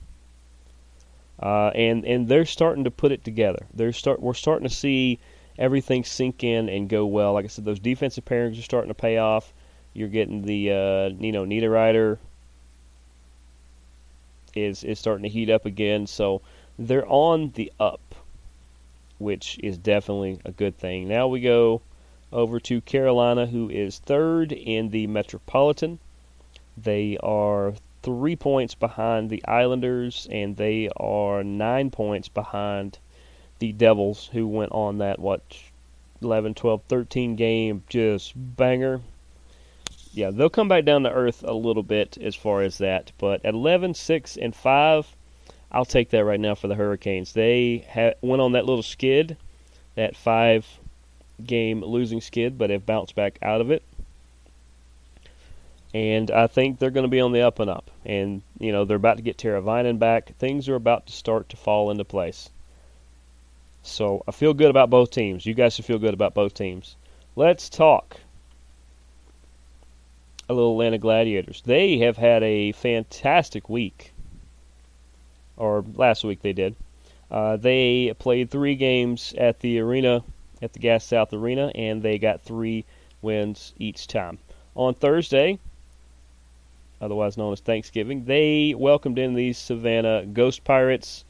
Uh, 1.40 1.70
and 1.74 2.04
and 2.04 2.28
they're 2.28 2.44
starting 2.44 2.84
to 2.84 2.90
put 2.90 3.12
it 3.12 3.24
together. 3.24 3.66
They're 3.72 3.92
start 3.92 4.20
we're 4.20 4.34
starting 4.34 4.68
to 4.68 4.74
see 4.74 5.18
everything 5.58 6.04
sink 6.04 6.44
in 6.44 6.68
and 6.68 6.88
go 6.88 7.06
well. 7.06 7.32
Like 7.32 7.44
I 7.44 7.48
said, 7.48 7.64
those 7.64 7.78
defensive 7.78 8.24
pairings 8.24 8.58
are 8.58 8.62
starting 8.62 8.88
to 8.90 8.94
pay 8.94 9.18
off. 9.18 9.52
You're 9.92 10.08
getting 10.08 10.42
the 10.42 10.70
uh, 10.70 11.08
you 11.18 11.32
know 11.32 11.44
Niederreiter, 11.44 12.18
is 14.54 14.84
is 14.84 14.98
starting 14.98 15.24
to 15.24 15.28
heat 15.28 15.50
up 15.50 15.66
again. 15.66 16.06
So 16.06 16.42
they're 16.78 17.06
on 17.06 17.52
the 17.54 17.72
up, 17.78 18.14
which 19.18 19.58
is 19.62 19.78
definitely 19.78 20.40
a 20.44 20.52
good 20.52 20.76
thing. 20.76 21.08
Now 21.08 21.28
we 21.28 21.40
go 21.40 21.82
over 22.32 22.60
to 22.60 22.80
Carolina, 22.80 23.46
who 23.46 23.68
is 23.68 23.98
third 23.98 24.52
in 24.52 24.90
the 24.90 25.06
Metropolitan. 25.06 25.98
They 26.76 27.18
are 27.18 27.74
three 28.02 28.36
points 28.36 28.74
behind 28.74 29.28
the 29.28 29.44
Islanders, 29.46 30.26
and 30.30 30.56
they 30.56 30.88
are 30.96 31.44
nine 31.44 31.90
points 31.90 32.28
behind 32.28 32.98
the 33.58 33.72
Devils, 33.72 34.30
who 34.32 34.46
went 34.46 34.72
on 34.72 34.98
that, 34.98 35.18
what, 35.18 35.42
11, 36.22 36.54
12, 36.54 36.82
13 36.88 37.36
game 37.36 37.82
just 37.88 38.32
banger. 38.36 39.00
Yeah, 40.12 40.30
they'll 40.30 40.50
come 40.50 40.68
back 40.68 40.84
down 40.84 41.04
to 41.04 41.10
earth 41.10 41.44
a 41.46 41.52
little 41.52 41.84
bit 41.84 42.18
as 42.20 42.34
far 42.34 42.62
as 42.62 42.78
that, 42.78 43.12
but 43.18 43.44
at 43.44 43.54
11, 43.54 43.94
6, 43.94 44.36
and 44.36 44.54
5, 44.54 45.16
I'll 45.72 45.84
take 45.84 46.10
that 46.10 46.24
right 46.24 46.40
now 46.40 46.56
for 46.56 46.66
the 46.66 46.74
Hurricanes. 46.74 47.32
They 47.32 47.86
ha- 47.92 48.14
went 48.20 48.42
on 48.42 48.52
that 48.52 48.66
little 48.66 48.82
skid, 48.82 49.36
that 49.94 50.16
five 50.16 50.66
game 51.44 51.82
losing 51.82 52.20
skid, 52.20 52.58
but 52.58 52.70
have 52.70 52.84
bounced 52.84 53.14
back 53.14 53.38
out 53.40 53.60
of 53.60 53.70
it. 53.70 53.84
And 55.94 56.30
I 56.30 56.46
think 56.46 56.78
they're 56.78 56.90
going 56.90 57.04
to 57.04 57.08
be 57.08 57.20
on 57.20 57.32
the 57.32 57.42
up 57.42 57.58
and 57.58 57.70
up. 57.70 57.90
And, 58.04 58.42
you 58.58 58.72
know, 58.72 58.84
they're 58.84 58.96
about 58.96 59.16
to 59.16 59.22
get 59.22 59.38
Teravainen 59.38 59.98
back. 59.98 60.36
Things 60.38 60.68
are 60.68 60.76
about 60.76 61.06
to 61.06 61.12
start 61.12 61.48
to 61.50 61.56
fall 61.56 61.90
into 61.90 62.04
place. 62.04 62.50
So 63.82 64.22
I 64.26 64.32
feel 64.32 64.54
good 64.54 64.70
about 64.70 64.90
both 64.90 65.10
teams. 65.10 65.46
You 65.46 65.54
guys 65.54 65.74
should 65.74 65.84
feel 65.84 65.98
good 65.98 66.14
about 66.14 66.34
both 66.34 66.54
teams. 66.54 66.96
Let's 67.34 67.68
talk 67.68 68.18
little 70.52 70.72
Atlanta 70.72 70.98
Gladiators. 70.98 71.62
They 71.64 71.98
have 71.98 72.16
had 72.16 72.42
a 72.42 72.72
fantastic 72.72 73.68
week. 73.68 74.12
Or 75.56 75.84
last 75.94 76.24
week 76.24 76.42
they 76.42 76.52
did. 76.52 76.74
Uh, 77.30 77.56
they 77.56 78.14
played 78.18 78.50
three 78.50 78.74
games 78.74 79.34
at 79.38 79.60
the 79.60 79.78
arena, 79.78 80.24
at 80.60 80.72
the 80.72 80.78
Gas 80.80 81.04
South 81.04 81.32
Arena, 81.32 81.70
and 81.74 82.02
they 82.02 82.18
got 82.18 82.42
three 82.42 82.84
wins 83.22 83.72
each 83.78 84.06
time. 84.06 84.38
On 84.74 84.94
Thursday, 84.94 85.58
otherwise 87.00 87.36
known 87.36 87.52
as 87.52 87.60
Thanksgiving, 87.60 88.24
they 88.24 88.74
welcomed 88.76 89.18
in 89.18 89.34
these 89.34 89.58
Savannah 89.58 90.26
Ghost 90.26 90.64
Pirates, 90.64 91.24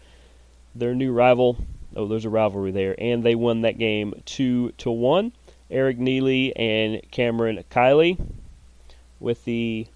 their 0.74 0.94
new 0.94 1.12
rival. 1.12 1.58
Oh, 1.94 2.06
there's 2.06 2.24
a 2.24 2.30
rivalry 2.30 2.70
there, 2.70 2.94
and 2.98 3.22
they 3.22 3.34
won 3.34 3.62
that 3.62 3.76
game 3.76 4.14
two 4.24 4.70
to 4.78 4.90
one. 4.90 5.32
Eric 5.70 5.98
Neiley 5.98 6.52
and 6.56 7.02
Cameron 7.10 7.62
Kiley 7.70 8.18
with 9.20 9.44
the 9.44 9.86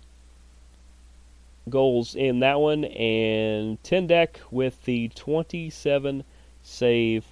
goals 1.69 2.15
in 2.15 2.41
that 2.41 2.61
one, 2.61 2.85
and 2.85 3.83
Tendek 3.83 4.37
with 4.51 4.85
the 4.85 5.09
27 5.09 6.25
save 6.63 7.25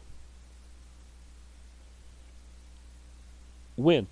win. 3.76 4.06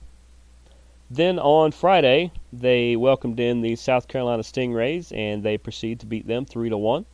Then 1.10 1.38
on 1.38 1.72
Friday, 1.72 2.30
they 2.52 2.94
welcomed 2.94 3.40
in 3.40 3.62
the 3.62 3.74
South 3.76 4.06
Carolina 4.06 4.42
Stingrays, 4.42 5.10
and 5.16 5.42
they 5.42 5.58
proceed 5.58 5.98
to 6.00 6.06
beat 6.06 6.26
them 6.26 6.44
three 6.44 6.68
to 6.68 6.78
one. 6.78 7.04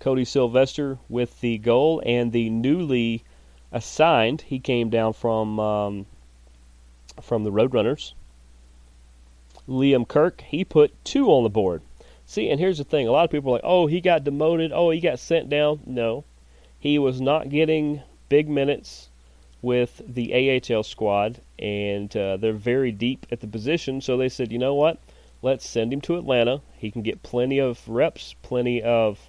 Cody 0.00 0.24
Sylvester 0.24 0.98
with 1.08 1.40
the 1.40 1.58
goal, 1.58 2.02
and 2.04 2.32
the 2.32 2.50
newly 2.50 3.22
assigned, 3.70 4.42
he 4.42 4.58
came 4.58 4.90
down 4.90 5.12
from 5.12 5.60
um, 5.60 6.06
from 7.22 7.44
the 7.44 7.52
Roadrunners. 7.52 8.14
Liam 9.68 10.06
Kirk, 10.06 10.42
he 10.42 10.64
put 10.64 10.92
two 11.04 11.28
on 11.28 11.42
the 11.42 11.50
board. 11.50 11.82
See, 12.26 12.50
and 12.50 12.58
here's 12.58 12.78
the 12.78 12.84
thing: 12.84 13.06
a 13.06 13.12
lot 13.12 13.24
of 13.24 13.30
people 13.30 13.50
are 13.50 13.54
like, 13.54 13.62
"Oh, 13.64 13.86
he 13.86 14.00
got 14.00 14.24
demoted. 14.24 14.72
Oh, 14.72 14.90
he 14.90 15.00
got 15.00 15.18
sent 15.18 15.48
down." 15.48 15.80
No, 15.86 16.24
he 16.78 16.98
was 16.98 17.20
not 17.20 17.50
getting 17.50 18.02
big 18.28 18.48
minutes 18.48 19.08
with 19.62 20.02
the 20.06 20.60
AHL 20.60 20.82
squad, 20.82 21.40
and 21.58 22.14
uh, 22.16 22.36
they're 22.36 22.52
very 22.52 22.92
deep 22.92 23.26
at 23.30 23.40
the 23.40 23.46
position. 23.46 24.00
So 24.00 24.16
they 24.16 24.28
said, 24.28 24.52
"You 24.52 24.58
know 24.58 24.74
what? 24.74 24.98
Let's 25.42 25.66
send 25.66 25.92
him 25.92 26.00
to 26.02 26.16
Atlanta. 26.16 26.62
He 26.78 26.90
can 26.90 27.02
get 27.02 27.22
plenty 27.22 27.58
of 27.58 27.86
reps, 27.88 28.34
plenty 28.42 28.82
of 28.82 29.28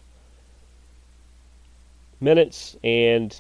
minutes, 2.19 2.77
and 2.83 3.39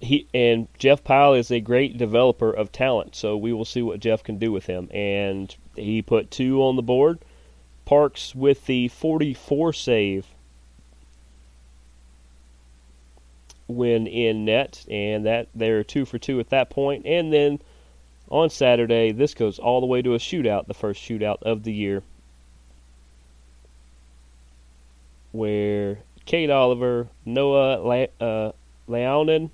he 0.00 0.26
and 0.34 0.68
Jeff 0.78 1.02
Pyle 1.02 1.32
is 1.32 1.50
a 1.50 1.60
great 1.60 1.96
developer 1.96 2.50
of 2.50 2.70
talent. 2.70 3.14
So 3.14 3.36
we 3.36 3.52
will 3.52 3.64
see 3.64 3.82
what 3.82 4.00
Jeff 4.00 4.22
can 4.22 4.38
do 4.38 4.52
with 4.52 4.66
him. 4.66 4.88
And 4.92 5.54
he 5.78 6.02
put 6.02 6.30
two 6.30 6.62
on 6.62 6.76
the 6.76 6.82
board 6.82 7.18
Parks 7.86 8.34
with 8.34 8.66
the 8.66 8.88
44 8.88 9.72
save 9.72 10.26
win 13.68 14.06
in 14.08 14.44
net, 14.44 14.84
and 14.90 15.24
that 15.24 15.48
they're 15.54 15.84
two 15.84 16.04
for 16.04 16.18
two 16.18 16.40
at 16.40 16.50
that 16.50 16.68
point. 16.68 17.06
And 17.06 17.32
then 17.32 17.60
on 18.28 18.50
Saturday, 18.50 19.12
this 19.12 19.34
goes 19.34 19.60
all 19.60 19.80
the 19.80 19.86
way 19.86 20.02
to 20.02 20.14
a 20.14 20.18
shootout, 20.18 20.66
the 20.66 20.74
first 20.74 21.00
shootout 21.00 21.42
of 21.42 21.62
the 21.62 21.72
year, 21.72 22.02
where 25.30 25.98
Kate 26.24 26.50
Oliver, 26.50 27.08
Noah 27.24 27.78
Le- 27.80 28.24
uh, 28.26 28.52
Leonin, 28.88 29.50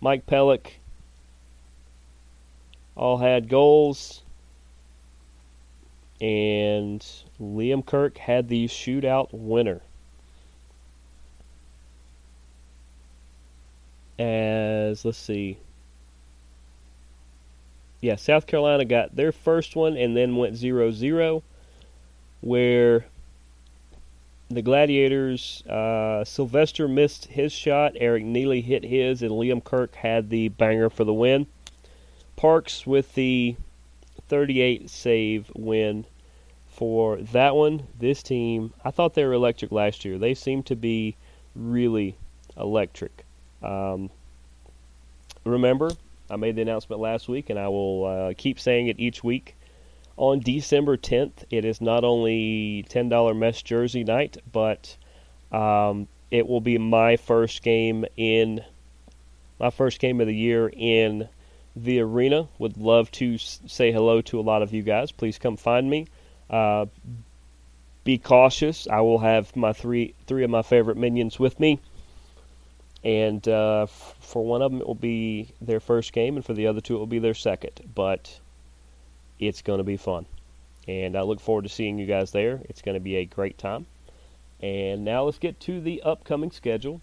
Mike 0.00 0.26
Pellick 0.26 0.78
all 2.96 3.18
had 3.18 3.48
goals 3.48 4.22
and 6.20 7.04
Liam 7.40 7.84
Kirk 7.84 8.18
had 8.18 8.48
the 8.48 8.66
shootout 8.66 9.28
winner. 9.32 9.80
As 14.18 15.04
let's 15.04 15.18
see. 15.18 15.58
Yeah, 18.00 18.16
South 18.16 18.46
Carolina 18.46 18.84
got 18.84 19.16
their 19.16 19.32
first 19.32 19.76
one 19.76 19.96
and 19.96 20.16
then 20.16 20.36
went 20.36 20.54
0-0 20.54 21.42
where 22.40 23.06
the 24.48 24.62
Gladiators 24.62 25.62
uh, 25.66 26.24
Sylvester 26.24 26.86
missed 26.86 27.26
his 27.26 27.52
shot, 27.52 27.94
Eric 27.96 28.24
Neiley 28.24 28.62
hit 28.62 28.84
his 28.84 29.22
and 29.22 29.32
Liam 29.32 29.62
Kirk 29.62 29.96
had 29.96 30.30
the 30.30 30.48
banger 30.48 30.88
for 30.88 31.04
the 31.04 31.12
win. 31.12 31.46
Parks 32.36 32.86
with 32.86 33.14
the 33.14 33.56
38 34.28 34.90
save 34.90 35.50
win 35.54 36.06
for 36.68 37.16
that 37.16 37.54
one. 37.54 37.86
This 37.98 38.22
team, 38.22 38.72
I 38.84 38.90
thought 38.90 39.14
they 39.14 39.24
were 39.24 39.32
electric 39.32 39.72
last 39.72 40.04
year. 40.04 40.18
They 40.18 40.34
seem 40.34 40.62
to 40.64 40.76
be 40.76 41.16
really 41.54 42.16
electric. 42.56 43.24
Um, 43.62 44.10
remember, 45.44 45.90
I 46.30 46.36
made 46.36 46.56
the 46.56 46.62
announcement 46.62 47.00
last 47.00 47.28
week, 47.28 47.50
and 47.50 47.58
I 47.58 47.68
will 47.68 48.04
uh, 48.04 48.34
keep 48.36 48.58
saying 48.58 48.88
it 48.88 48.98
each 48.98 49.22
week. 49.24 49.56
On 50.16 50.40
December 50.40 50.96
10th, 50.96 51.44
it 51.50 51.64
is 51.64 51.80
not 51.80 52.04
only 52.04 52.84
$10 52.88 53.36
mesh 53.36 53.62
jersey 53.62 54.02
night, 54.02 54.38
but 54.50 54.96
um, 55.52 56.08
it 56.30 56.46
will 56.46 56.60
be 56.60 56.78
my 56.78 57.16
first 57.16 57.62
game 57.62 58.04
in 58.16 58.62
my 59.58 59.70
first 59.70 60.00
game 60.00 60.20
of 60.20 60.26
the 60.26 60.34
year 60.34 60.70
in 60.74 61.28
the 61.76 62.00
arena. 62.00 62.48
Would 62.58 62.78
love 62.78 63.10
to 63.12 63.38
say 63.38 63.92
hello 63.92 64.22
to 64.22 64.40
a 64.40 64.42
lot 64.42 64.62
of 64.62 64.72
you 64.72 64.82
guys. 64.82 65.12
Please 65.12 65.38
come 65.38 65.56
find 65.56 65.88
me. 65.88 66.06
Uh, 66.48 66.86
be 68.02 68.18
cautious. 68.18 68.88
I 68.88 69.00
will 69.02 69.18
have 69.18 69.54
my 69.54 69.72
three 69.72 70.14
three 70.26 70.44
of 70.44 70.50
my 70.50 70.62
favorite 70.62 70.96
minions 70.96 71.38
with 71.38 71.60
me, 71.60 71.80
and 73.04 73.46
uh, 73.46 73.82
f- 73.82 74.16
for 74.20 74.44
one 74.44 74.62
of 74.62 74.72
them 74.72 74.80
it 74.80 74.86
will 74.86 74.94
be 74.94 75.48
their 75.60 75.80
first 75.80 76.12
game, 76.12 76.36
and 76.36 76.44
for 76.44 76.54
the 76.54 76.68
other 76.68 76.80
two 76.80 76.96
it 76.96 76.98
will 76.98 77.06
be 77.06 77.18
their 77.18 77.34
second. 77.34 77.80
But 77.94 78.40
it's 79.38 79.62
going 79.62 79.78
to 79.78 79.84
be 79.84 79.96
fun, 79.96 80.26
and 80.88 81.16
I 81.16 81.22
look 81.22 81.40
forward 81.40 81.62
to 81.64 81.68
seeing 81.68 81.98
you 81.98 82.06
guys 82.06 82.30
there. 82.30 82.60
It's 82.68 82.82
going 82.82 82.94
to 82.94 83.00
be 83.00 83.16
a 83.16 83.24
great 83.24 83.58
time. 83.58 83.86
And 84.60 85.04
now 85.04 85.24
let's 85.24 85.38
get 85.38 85.60
to 85.60 85.80
the 85.82 86.02
upcoming 86.02 86.50
schedule 86.50 87.02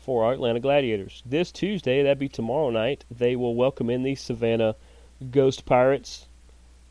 for 0.00 0.24
our 0.24 0.32
Atlanta 0.32 0.60
Gladiators. 0.60 1.22
This 1.26 1.52
Tuesday, 1.52 2.02
that'd 2.02 2.18
be 2.18 2.28
tomorrow 2.28 2.70
night, 2.70 3.04
they 3.10 3.36
will 3.36 3.54
welcome 3.54 3.90
in 3.90 4.02
the 4.02 4.14
Savannah 4.14 4.74
Ghost 5.30 5.66
Pirates. 5.66 6.26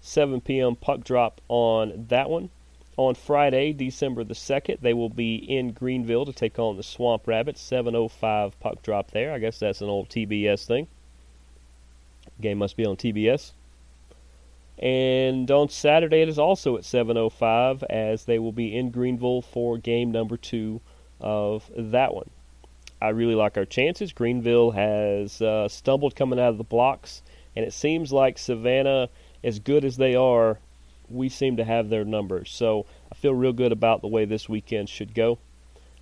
7 0.02 0.40
p.m. 0.42 0.76
puck 0.76 1.04
drop 1.04 1.42
on 1.50 2.06
that 2.10 2.30
one. 2.30 2.50
On 2.98 3.16
Friday, 3.16 3.72
December 3.74 4.24
the 4.24 4.34
2nd, 4.34 4.82
they 4.82 4.94
will 4.94 5.10
be 5.10 5.36
in 5.36 5.72
Greenville 5.72 6.26
to 6.26 6.34
take 6.34 6.60
on 6.60 6.78
the 6.78 6.84
Swamp 6.84 7.28
Rabbits. 7.28 7.62
7.05 7.62 8.54
puck 8.60 8.82
drop 8.84 9.12
there. 9.12 9.34
I 9.34 9.40
guess 9.40 9.60
that's 9.60 9.82
an 9.82 9.90
old 9.90 10.10
TBS 10.10 10.66
thing. 10.66 10.88
Game 12.42 12.58
must 12.58 12.78
be 12.78 12.86
on 12.86 12.98
TBS. 12.98 13.54
And 14.78 15.50
on 15.52 15.70
Saturday, 15.70 16.22
it 16.22 16.30
is 16.30 16.40
also 16.40 16.78
at 16.78 16.84
7.05 16.84 17.84
as 17.90 18.26
they 18.26 18.40
will 18.40 18.52
be 18.52 18.76
in 18.76 18.92
Greenville 18.92 19.42
for 19.42 19.78
game 19.78 20.12
number 20.12 20.38
two 20.38 20.80
of 21.20 21.70
that 21.76 22.14
one. 22.14 22.30
I 23.02 23.10
really 23.10 23.36
like 23.36 23.58
our 23.58 23.66
chances. 23.66 24.14
Greenville 24.14 24.72
has 24.72 25.42
uh, 25.42 25.68
stumbled 25.68 26.16
coming 26.16 26.40
out 26.40 26.50
of 26.50 26.58
the 26.58 26.64
blocks, 26.64 27.22
and 27.56 27.66
it 27.66 27.74
seems 27.74 28.12
like 28.12 28.38
Savannah, 28.38 29.10
as 29.44 29.60
good 29.60 29.86
as 29.86 29.98
they 29.98 30.16
are, 30.16 30.60
we 31.10 31.30
seem 31.30 31.58
to 31.58 31.64
have 31.64 31.90
their 31.90 32.06
numbers. 32.06 32.52
So 32.52 32.86
I 33.12 33.16
feel 33.16 33.34
real 33.34 33.54
good 33.54 33.72
about 33.72 34.02
the 34.02 34.08
way 34.08 34.26
this 34.26 34.50
weekend 34.50 34.90
should 34.90 35.14
go. 35.14 35.40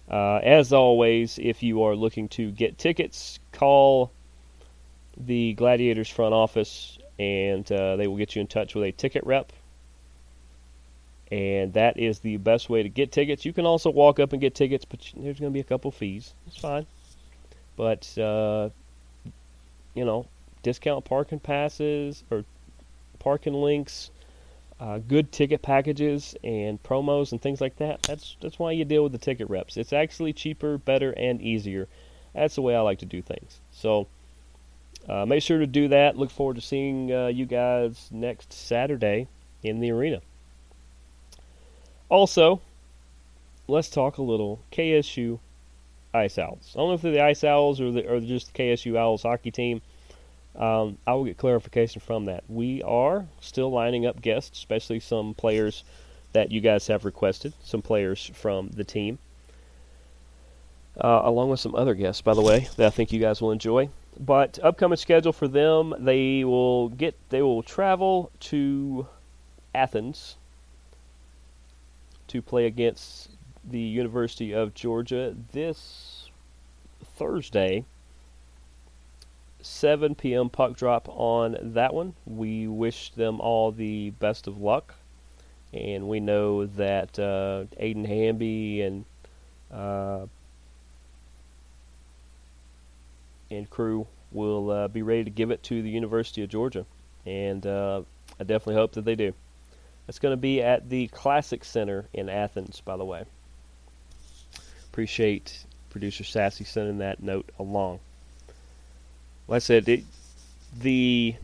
Uh, 0.09 0.37
as 0.37 0.73
always, 0.73 1.37
if 1.37 1.63
you 1.63 1.83
are 1.83 1.95
looking 1.95 2.29
to 2.29 2.51
get 2.51 2.77
tickets, 2.77 3.39
call 3.51 4.11
the 5.17 5.53
Gladiators 5.53 6.09
front 6.09 6.33
office 6.33 6.97
and 7.19 7.69
uh, 7.71 7.95
they 7.95 8.07
will 8.07 8.17
get 8.17 8.35
you 8.35 8.41
in 8.41 8.47
touch 8.47 8.75
with 8.75 8.83
a 8.83 8.91
ticket 8.91 9.25
rep. 9.25 9.51
And 11.31 11.73
that 11.73 11.99
is 11.99 12.19
the 12.19 12.37
best 12.37 12.69
way 12.69 12.83
to 12.83 12.89
get 12.89 13.11
tickets. 13.11 13.43
You 13.43 13.53
can 13.53 13.65
also 13.65 13.89
walk 13.89 14.19
up 14.19 14.31
and 14.31 14.39
get 14.39 14.55
tickets, 14.55 14.85
but 14.85 14.99
there's 15.15 15.39
going 15.39 15.51
to 15.51 15.53
be 15.53 15.59
a 15.59 15.65
couple 15.65 15.91
fees. 15.91 16.33
It's 16.47 16.57
fine. 16.57 16.85
But, 17.75 18.17
uh, 18.17 18.69
you 19.93 20.05
know, 20.05 20.25
discount 20.63 21.05
parking 21.05 21.39
passes 21.39 22.23
or 22.31 22.45
parking 23.19 23.53
links, 23.53 24.09
uh, 24.79 24.99
good 24.99 25.31
ticket 25.31 25.61
packages 25.61 26.35
and 26.43 26.81
promos 26.81 27.31
and 27.31 27.41
things 27.41 27.59
like 27.59 27.77
that. 27.77 28.03
That's 28.03 28.37
that's 28.41 28.59
why 28.59 28.71
you 28.71 28.85
deal 28.85 29.03
with 29.03 29.11
the 29.11 29.17
ticket 29.17 29.49
reps. 29.49 29.75
It's 29.75 29.93
actually 29.93 30.33
cheaper, 30.33 30.77
better, 30.77 31.11
and 31.11 31.41
easier. 31.41 31.87
That's 32.33 32.55
the 32.55 32.61
way 32.61 32.75
I 32.75 32.81
like 32.81 32.99
to 32.99 33.05
do 33.05 33.21
things. 33.21 33.59
So 33.71 34.07
uh, 35.09 35.25
make 35.25 35.41
sure 35.41 35.59
to 35.59 35.67
do 35.67 35.89
that. 35.89 36.17
Look 36.17 36.29
forward 36.29 36.55
to 36.55 36.61
seeing 36.61 37.11
uh, 37.11 37.27
you 37.27 37.45
guys 37.45 38.09
next 38.11 38.53
Saturday 38.53 39.27
in 39.63 39.79
the 39.79 39.91
arena. 39.91 40.21
Also, 42.09 42.61
let's 43.67 43.89
talk 43.89 44.17
a 44.17 44.21
little 44.21 44.59
KSU 44.71 45.39
Ice 46.13 46.37
Owls. 46.37 46.71
I 46.73 46.79
don't 46.79 46.89
know 46.89 46.93
if 46.93 47.01
they're 47.01 47.11
the 47.11 47.23
Ice 47.23 47.43
Owls 47.43 47.81
or, 47.81 47.91
the, 47.91 48.07
or 48.07 48.19
just 48.19 48.53
the 48.53 48.63
KSU 48.63 48.97
Owls 48.97 49.23
hockey 49.23 49.51
team. 49.51 49.81
Um, 50.55 50.97
I 51.05 51.13
will 51.13 51.25
get 51.25 51.37
clarification 51.37 52.01
from 52.01 52.25
that. 52.25 52.43
We 52.47 52.81
are 52.83 53.27
still 53.41 53.69
lining 53.69 54.05
up 54.05 54.21
guests, 54.21 54.57
especially 54.57 54.99
some 54.99 55.33
players 55.33 55.83
that 56.33 56.51
you 56.51 56.61
guys 56.61 56.87
have 56.87 57.05
requested, 57.05 57.53
some 57.63 57.81
players 57.81 58.31
from 58.33 58.69
the 58.69 58.83
team, 58.83 59.19
uh, 60.99 61.21
along 61.23 61.49
with 61.49 61.59
some 61.59 61.75
other 61.75 61.93
guests, 61.93 62.21
by 62.21 62.33
the 62.33 62.41
way, 62.41 62.69
that 62.77 62.87
I 62.87 62.89
think 62.89 63.11
you 63.11 63.19
guys 63.19 63.41
will 63.41 63.51
enjoy. 63.51 63.89
But 64.19 64.57
upcoming 64.63 64.97
schedule 64.97 65.31
for 65.33 65.47
them, 65.47 65.93
they 65.99 66.43
will 66.43 66.89
get 66.89 67.15
they 67.29 67.43
will 67.43 67.61
travel 67.61 68.31
to 68.39 69.07
Athens 69.75 70.37
to 72.27 72.41
play 72.41 72.65
against 72.65 73.31
the 73.63 73.79
University 73.79 74.53
of 74.53 74.73
Georgia 74.73 75.35
this 75.53 76.29
Thursday 77.17 77.85
7 79.61 80.15
p.m. 80.15 80.49
puck 80.49 80.75
drop 80.75 81.07
on 81.09 81.57
that 81.61 81.93
one. 81.93 82.13
We 82.25 82.67
wish 82.67 83.11
them 83.11 83.41
all 83.41 83.71
the 83.71 84.11
best 84.11 84.47
of 84.47 84.59
luck. 84.59 84.95
And 85.73 86.07
we 86.07 86.19
know 86.19 86.65
that 86.65 87.19
uh, 87.19 87.65
Aiden 87.81 88.07
Hamby 88.07 88.81
and 88.81 89.05
uh, 89.71 90.27
and 93.51 93.69
crew 93.69 94.07
will 94.31 94.71
uh, 94.71 94.87
be 94.87 95.01
ready 95.01 95.25
to 95.25 95.29
give 95.29 95.51
it 95.51 95.63
to 95.63 95.81
the 95.81 95.89
University 95.89 96.43
of 96.43 96.49
Georgia. 96.49 96.85
And 97.25 97.65
uh, 97.65 98.03
I 98.39 98.43
definitely 98.43 98.75
hope 98.75 98.93
that 98.93 99.03
they 99.03 99.15
do. 99.15 99.33
It's 100.07 100.19
going 100.19 100.33
to 100.33 100.37
be 100.37 100.61
at 100.61 100.89
the 100.89 101.07
Classic 101.07 101.63
Center 101.63 102.05
in 102.13 102.29
Athens, 102.29 102.81
by 102.83 102.97
the 102.97 103.05
way. 103.05 103.25
Appreciate 104.91 105.65
producer 105.89 106.23
Sassy 106.23 106.63
sending 106.63 106.99
that 106.99 107.21
note 107.21 107.49
along 107.59 107.99
like 109.47 109.57
I 109.57 109.59
said, 109.59 109.87
it, 109.87 110.03
the 110.77 111.35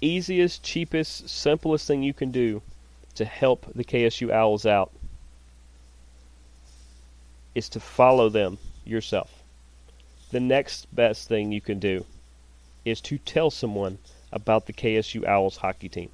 easiest, 0.00 0.62
cheapest, 0.62 1.28
simplest 1.28 1.86
thing 1.86 2.02
you 2.02 2.14
can 2.14 2.30
do 2.30 2.62
to 3.16 3.24
help 3.24 3.66
the 3.74 3.84
KSU 3.84 4.30
Owls 4.30 4.66
out 4.66 4.92
is 7.54 7.68
to 7.70 7.80
follow 7.80 8.28
them 8.28 8.58
yourself. 8.84 9.42
The 10.30 10.40
next 10.40 10.94
best 10.94 11.28
thing 11.28 11.50
you 11.50 11.60
can 11.60 11.78
do 11.78 12.04
is 12.84 13.00
to 13.02 13.18
tell 13.18 13.50
someone 13.50 13.98
about 14.32 14.66
the 14.66 14.72
KSU 14.72 15.24
Owls 15.24 15.56
hockey 15.56 15.88
team. 15.88 16.10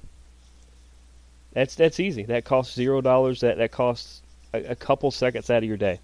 That's 1.53 1.75
that's 1.75 1.99
easy. 1.99 2.23
That 2.23 2.45
costs 2.45 2.75
zero 2.75 3.01
dollars. 3.01 3.41
That 3.41 3.57
that 3.57 3.71
costs 3.71 4.21
a, 4.53 4.63
a 4.71 4.75
couple 4.75 5.11
seconds 5.11 5.49
out 5.49 5.63
of 5.63 5.63
your 5.63 5.77
day. 5.77 5.99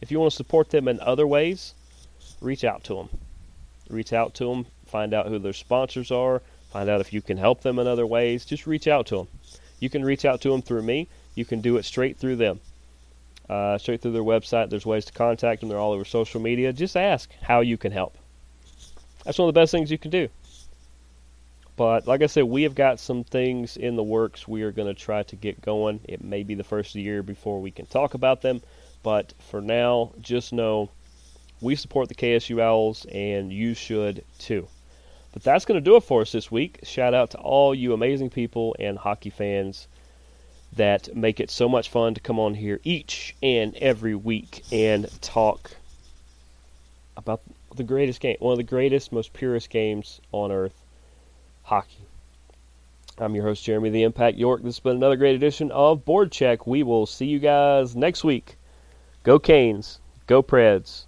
If 0.00 0.10
you 0.10 0.20
want 0.20 0.32
to 0.32 0.36
support 0.36 0.70
them 0.70 0.88
in 0.88 1.00
other 1.00 1.26
ways, 1.26 1.74
reach 2.40 2.64
out 2.64 2.84
to 2.84 2.94
them 2.94 3.08
reach 3.88 4.12
out 4.12 4.34
to 4.34 4.48
them, 4.48 4.66
find 4.86 5.14
out 5.14 5.26
who 5.26 5.38
their 5.38 5.52
sponsors 5.52 6.10
are, 6.10 6.42
find 6.70 6.88
out 6.88 7.00
if 7.00 7.12
you 7.12 7.22
can 7.22 7.36
help 7.36 7.62
them 7.62 7.78
in 7.78 7.86
other 7.86 8.06
ways. 8.06 8.44
Just 8.44 8.66
reach 8.66 8.88
out 8.88 9.06
to 9.06 9.16
them. 9.18 9.28
You 9.80 9.90
can 9.90 10.04
reach 10.04 10.24
out 10.24 10.40
to 10.42 10.50
them 10.50 10.62
through 10.62 10.82
me. 10.82 11.08
You 11.34 11.44
can 11.44 11.60
do 11.60 11.76
it 11.76 11.84
straight 11.84 12.16
through 12.16 12.36
them, 12.36 12.60
uh, 13.48 13.78
straight 13.78 14.00
through 14.00 14.12
their 14.12 14.22
website. 14.22 14.70
There's 14.70 14.86
ways 14.86 15.04
to 15.06 15.12
contact 15.12 15.60
them. 15.60 15.68
They're 15.68 15.78
all 15.78 15.92
over 15.92 16.04
social 16.04 16.40
media. 16.40 16.72
Just 16.72 16.96
ask 16.96 17.30
how 17.42 17.60
you 17.60 17.76
can 17.76 17.92
help. 17.92 18.16
That's 19.24 19.38
one 19.38 19.48
of 19.48 19.54
the 19.54 19.60
best 19.60 19.72
things 19.72 19.90
you 19.90 19.98
can 19.98 20.10
do. 20.10 20.28
But 21.76 22.06
like 22.06 22.22
I 22.22 22.26
said, 22.26 22.44
we 22.44 22.62
have 22.62 22.74
got 22.74 22.98
some 22.98 23.22
things 23.22 23.76
in 23.76 23.96
the 23.96 24.02
works 24.02 24.48
we 24.48 24.62
are 24.62 24.72
going 24.72 24.88
to 24.88 25.00
try 25.00 25.22
to 25.24 25.36
get 25.36 25.60
going. 25.60 26.00
It 26.04 26.24
may 26.24 26.42
be 26.42 26.54
the 26.54 26.64
first 26.64 26.94
the 26.94 27.02
year 27.02 27.22
before 27.22 27.60
we 27.60 27.70
can 27.70 27.86
talk 27.86 28.14
about 28.14 28.40
them. 28.40 28.62
But 29.02 29.34
for 29.50 29.60
now, 29.60 30.12
just 30.20 30.52
know 30.52 30.88
we 31.60 31.76
support 31.76 32.08
the 32.08 32.14
KSU 32.14 32.60
Owls, 32.60 33.06
and 33.12 33.52
you 33.52 33.74
should 33.74 34.24
too. 34.38 34.68
But 35.32 35.42
that's 35.42 35.66
going 35.66 35.78
to 35.78 35.84
do 35.84 35.96
it 35.96 36.02
for 36.02 36.22
us 36.22 36.32
this 36.32 36.50
week. 36.50 36.80
Shout 36.82 37.12
out 37.12 37.30
to 37.30 37.38
all 37.38 37.74
you 37.74 37.92
amazing 37.92 38.30
people 38.30 38.74
and 38.78 38.96
hockey 38.96 39.30
fans 39.30 39.86
that 40.72 41.14
make 41.14 41.40
it 41.40 41.50
so 41.50 41.68
much 41.68 41.90
fun 41.90 42.14
to 42.14 42.20
come 42.20 42.38
on 42.38 42.54
here 42.54 42.80
each 42.84 43.36
and 43.42 43.74
every 43.76 44.14
week 44.14 44.62
and 44.72 45.08
talk 45.20 45.72
about 47.16 47.42
the 47.74 47.84
greatest 47.84 48.20
game, 48.20 48.36
one 48.40 48.52
of 48.52 48.58
the 48.58 48.62
greatest, 48.62 49.12
most 49.12 49.32
purest 49.34 49.68
games 49.68 50.20
on 50.32 50.50
earth, 50.50 50.74
hockey. 51.66 52.06
I'm 53.18 53.34
your 53.34 53.42
host, 53.42 53.64
Jeremy 53.64 53.90
the 53.90 54.04
Impact 54.04 54.38
York. 54.38 54.62
This 54.62 54.76
has 54.76 54.80
been 54.80 54.98
another 54.98 55.16
great 55.16 55.34
edition 55.34 55.72
of 55.72 56.04
Board 56.04 56.30
Check. 56.30 56.64
We 56.64 56.84
will 56.84 57.06
see 57.06 57.26
you 57.26 57.40
guys 57.40 57.96
next 57.96 58.22
week. 58.22 58.56
Go 59.24 59.40
Canes. 59.40 59.98
Go 60.28 60.44
Preds. 60.44 61.06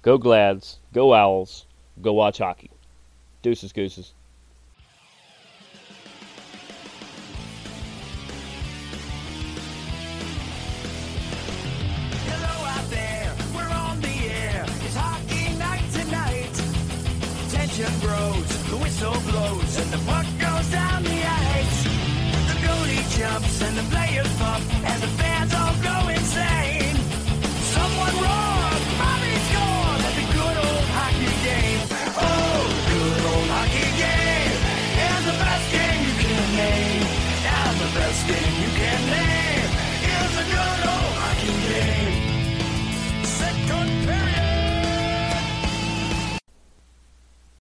Go 0.00 0.16
Glads. 0.16 0.78
Go 0.94 1.12
Owls. 1.12 1.66
Go 2.00 2.14
watch 2.14 2.38
hockey. 2.38 2.70
Deuces, 3.42 3.72
gooses. 3.72 4.14
And 23.42 23.76
the 23.76 23.82
players 23.90 24.32
pump, 24.36 24.62
and 24.84 25.02
the 25.02 25.08
fans 25.08 25.52
all 25.54 25.63